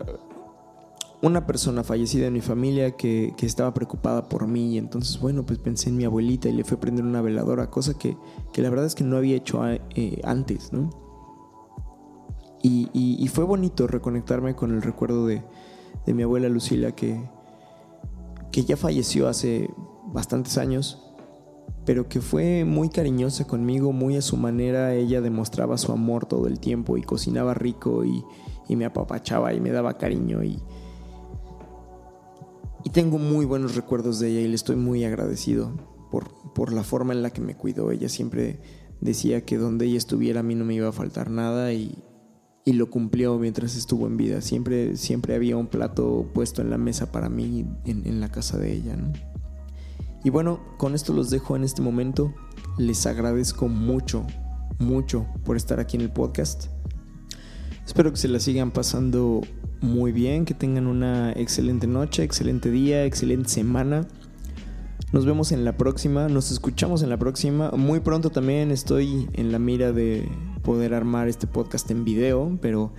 una 1.22 1.48
persona 1.48 1.84
fallecida 1.84 2.28
en 2.28 2.34
mi 2.34 2.42
familia 2.42 2.92
que, 2.92 3.34
que, 3.38 3.46
estaba 3.46 3.74
preocupada 3.74 4.28
por 4.28 4.48
mí. 4.48 4.74
Y 4.74 4.78
entonces, 4.78 5.20
bueno, 5.20 5.46
pues 5.46 5.58
pensé 5.58 5.90
en 5.90 5.98
mi 5.98 6.04
abuelita 6.04 6.50
y 6.50 6.54
le 6.54 6.64
fui 6.64 6.78
a 6.78 6.80
prender 6.80 7.06
una 7.06 7.22
veladora, 7.22 7.70
cosa 7.70 7.98
que, 7.98 8.18
que 8.52 8.62
la 8.62 8.70
verdad 8.70 8.86
es 8.86 8.96
que 8.96 9.04
no 9.04 9.18
había 9.18 9.38
hecho 9.38 9.66
eh, 9.66 10.22
antes, 10.24 10.74
¿no? 10.74 11.03
Y, 12.66 13.28
fue 13.28 13.44
bonito 13.44 13.88
reconectarme 13.88 14.56
con 14.56 14.72
el 14.72 14.82
recuerdo 14.82 15.28
de, 15.28 15.44
de 16.06 16.14
mi 16.14 16.24
abuela 16.24 16.48
Lucila, 16.48 16.94
que, 16.94 17.30
que 18.52 18.64
ya 18.64 18.78
falleció 18.78 19.28
hace 19.28 19.70
bastantes 20.14 20.58
años, 20.58 21.04
pero 21.86 22.08
que 22.08 22.22
fue 22.22 22.64
muy 22.64 22.88
cariñosa 22.88 23.46
conmigo, 23.46 23.92
muy 23.92 24.16
a 24.16 24.22
su 24.22 24.38
manera. 24.38 24.94
Ella 24.94 25.20
demostraba 25.20 25.78
su 25.78 25.92
amor 25.92 26.26
todo 26.26 26.48
el 26.48 26.62
tiempo 26.62 26.96
y 26.96 27.02
cocinaba 27.02 27.54
rico 27.54 28.06
y, 28.06 28.24
y 28.70 28.78
me 28.78 28.86
apapachaba 28.86 29.54
y 29.54 29.60
me 29.60 29.72
daba 29.72 29.98
cariño 29.98 30.42
y, 30.42 30.62
y 32.86 32.90
tengo 32.92 33.18
muy 33.18 33.46
buenos 33.46 33.76
recuerdos 33.76 34.20
de 34.20 34.30
ella 34.30 34.40
y 34.40 34.48
le 34.48 34.56
estoy 34.56 34.78
muy 34.78 35.04
agradecido 35.04 35.74
por, 36.10 36.32
por 36.54 36.72
la 36.72 36.84
forma 36.84 37.12
en 37.12 37.24
la 37.24 37.32
que 37.32 37.42
me 37.42 37.58
cuidó. 37.58 37.92
Ella 37.92 38.08
siempre 38.08 38.62
decía 39.02 39.44
que 39.44 39.58
donde 39.58 39.86
ella 39.86 39.98
estuviera 39.98 40.40
a 40.40 40.44
mí 40.44 40.56
no 40.56 40.64
me 40.64 40.76
iba 40.76 40.88
a 40.88 40.94
faltar 40.94 41.30
nada 41.30 41.74
y, 41.74 42.02
y 42.66 42.74
lo 42.74 42.90
cumplió 42.90 43.38
mientras 43.38 43.76
estuvo 43.76 44.08
en 44.08 44.18
vida. 44.18 44.42
Siempre, 44.42 44.96
siempre 44.96 45.36
había 45.36 45.58
un 45.58 45.68
plato 45.68 46.30
puesto 46.34 46.62
en 46.62 46.70
la 46.70 46.78
mesa 46.78 47.12
para 47.12 47.30
mí 47.30 47.66
en, 47.86 48.08
en 48.08 48.20
la 48.20 48.30
casa 48.30 48.58
de 48.58 48.74
ella. 48.74 48.96
Y 50.24 50.30
bueno, 50.30 50.62
con 50.78 50.96
esto 50.96 51.14
los 51.14 51.30
dejo 51.30 51.56
en 51.56 51.64
este 51.64 51.82
momento. 51.82 52.34
Les 52.78 53.06
agradezco 53.06 53.68
mucho, 53.68 54.26
mucho 54.80 55.26
por 55.44 55.58
estar 55.58 55.80
aquí 55.80 55.98
en 55.98 56.02
el 56.02 56.12
podcast. 56.12 56.68
Espero 57.86 58.12
que 58.12 58.18
se 58.18 58.30
la 58.30 58.40
sigan 58.40 58.72
pasando 58.72 59.42
muy 59.82 60.14
bien, 60.14 60.46
que 60.46 60.54
tengan 60.54 60.88
una 60.88 61.34
excelente 61.34 61.88
noche, 61.88 62.24
excelente 62.24 62.72
día, 62.72 63.04
excelente 63.06 63.50
semana. 63.50 64.08
Nos 65.14 65.28
vemos 65.28 65.52
en 65.52 65.64
la 65.64 65.78
próxima, 65.78 66.28
nos 66.28 66.50
escuchamos 66.50 67.04
en 67.04 67.10
la 67.10 67.18
próxima. 67.18 67.70
Muy 67.70 68.00
pronto 68.00 68.32
también 68.32 68.72
estoy 68.72 69.30
en 69.34 69.52
la 69.52 69.60
mira 69.60 69.92
de 69.92 70.28
poder 70.64 70.96
armar 70.96 71.28
este 71.28 71.46
podcast 71.46 71.92
en 71.92 72.04
video, 72.04 72.58
pero 72.64 72.92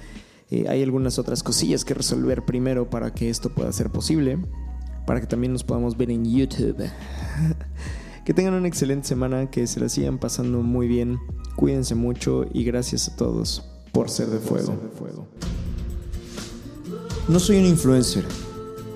eh, 0.49 0.67
hay 0.69 0.85
algunas 0.85 1.19
otras 1.19 1.43
cosillas 1.43 1.85
que 1.85 1.93
resolver 1.93 2.45
primero 2.45 2.89
para 2.89 3.13
que 3.13 3.31
esto 3.31 3.51
pueda 3.51 3.73
ser 3.73 3.91
posible, 3.91 4.39
para 5.09 5.21
que 5.21 5.27
también 5.27 5.53
nos 5.53 5.65
podamos 5.65 5.97
ver 5.97 6.13
en 6.13 6.25
YouTube. 6.25 6.77
que 8.25 8.33
tengan 8.33 8.55
una 8.55 8.69
excelente 8.69 9.09
semana, 9.09 9.51
que 9.51 9.67
se 9.67 9.81
la 9.81 9.89
sigan 9.89 10.19
pasando 10.19 10.63
muy 10.63 10.87
bien, 10.87 11.19
cuídense 11.57 11.97
mucho 11.97 12.47
y 12.53 12.63
gracias 12.63 13.09
a 13.09 13.17
todos 13.17 13.69
por 13.91 14.09
ser 14.09 14.29
de 14.29 14.39
fuego. 14.39 14.79
No 17.27 17.41
soy 17.41 17.57
un 17.59 17.67
influencer, 17.67 18.25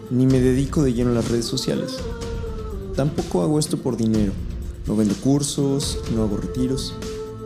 ni 0.08 0.24
me 0.24 0.38
dedico 0.38 0.84
de 0.84 0.92
lleno 0.94 1.10
a 1.10 1.14
las 1.14 1.28
redes 1.28 1.46
sociales. 1.46 1.98
Tampoco 2.98 3.42
hago 3.42 3.60
esto 3.60 3.78
por 3.78 3.96
dinero. 3.96 4.32
No 4.88 4.96
vendo 4.96 5.14
cursos, 5.14 6.00
no 6.12 6.24
hago 6.24 6.36
retiros. 6.36 6.94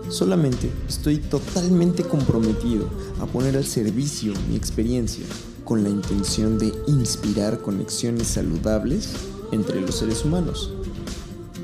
Solamente 0.08 0.70
estoy 0.88 1.18
totalmente 1.18 2.04
comprometido 2.04 2.88
a 3.20 3.26
poner 3.26 3.58
al 3.58 3.66
servicio 3.66 4.32
mi 4.48 4.56
experiencia 4.56 5.26
con 5.66 5.84
la 5.84 5.90
intención 5.90 6.58
de 6.58 6.72
inspirar 6.86 7.60
conexiones 7.60 8.28
saludables 8.28 9.10
entre 9.50 9.82
los 9.82 9.96
seres 9.96 10.24
humanos. 10.24 10.72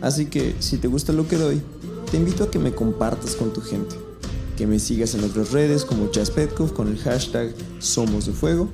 Así 0.03 0.27
que 0.27 0.55
si 0.59 0.77
te 0.77 0.87
gusta 0.87 1.15
lo 1.15 1.27
que 1.27 1.39
doy, 1.39 1.63
te 2.11 2.19
invito 2.19 2.45
a 2.45 2.51
que 2.51 2.59
me 2.59 2.75
compartas 2.75 3.37
con 3.37 3.55
tu 3.55 3.63
gente, 3.63 3.97
que 4.59 4.67
me 4.67 4.81
sigas 4.81 5.15
en 5.15 5.25
otras 5.25 5.53
redes 5.53 5.87
como 5.87 6.11
Chaspetkov 6.11 6.75
con 6.75 6.89
el 6.89 6.99
hashtag 6.99 7.55
Somos 7.79 8.27
de 8.27 8.33
Fuego, 8.33 8.69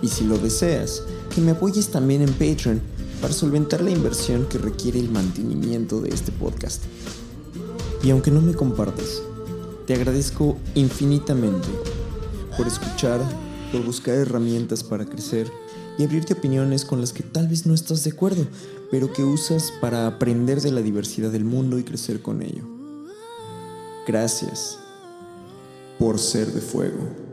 y 0.00 0.08
si 0.08 0.24
lo 0.24 0.38
deseas, 0.38 1.02
que 1.34 1.42
me 1.42 1.50
apoyes 1.50 1.88
también 1.88 2.22
en 2.22 2.32
Patreon 2.32 2.93
para 3.20 3.32
solventar 3.32 3.82
la 3.82 3.90
inversión 3.90 4.46
que 4.46 4.58
requiere 4.58 4.98
el 5.00 5.10
mantenimiento 5.10 6.00
de 6.00 6.10
este 6.10 6.32
podcast. 6.32 6.82
Y 8.02 8.10
aunque 8.10 8.30
no 8.30 8.40
me 8.40 8.54
compartas, 8.54 9.22
te 9.86 9.94
agradezco 9.94 10.56
infinitamente 10.74 11.68
por 12.56 12.66
escuchar, 12.66 13.20
por 13.72 13.84
buscar 13.84 14.14
herramientas 14.14 14.82
para 14.82 15.04
crecer 15.04 15.50
y 15.98 16.04
abrirte 16.04 16.34
opiniones 16.34 16.84
con 16.84 17.00
las 17.00 17.12
que 17.12 17.22
tal 17.22 17.48
vez 17.48 17.66
no 17.66 17.74
estás 17.74 18.04
de 18.04 18.10
acuerdo, 18.10 18.46
pero 18.90 19.12
que 19.12 19.24
usas 19.24 19.72
para 19.80 20.06
aprender 20.06 20.60
de 20.60 20.72
la 20.72 20.82
diversidad 20.82 21.30
del 21.30 21.44
mundo 21.44 21.78
y 21.78 21.84
crecer 21.84 22.22
con 22.22 22.42
ello. 22.42 22.62
Gracias 24.06 24.78
por 25.98 26.18
ser 26.18 26.52
de 26.52 26.60
fuego. 26.60 27.23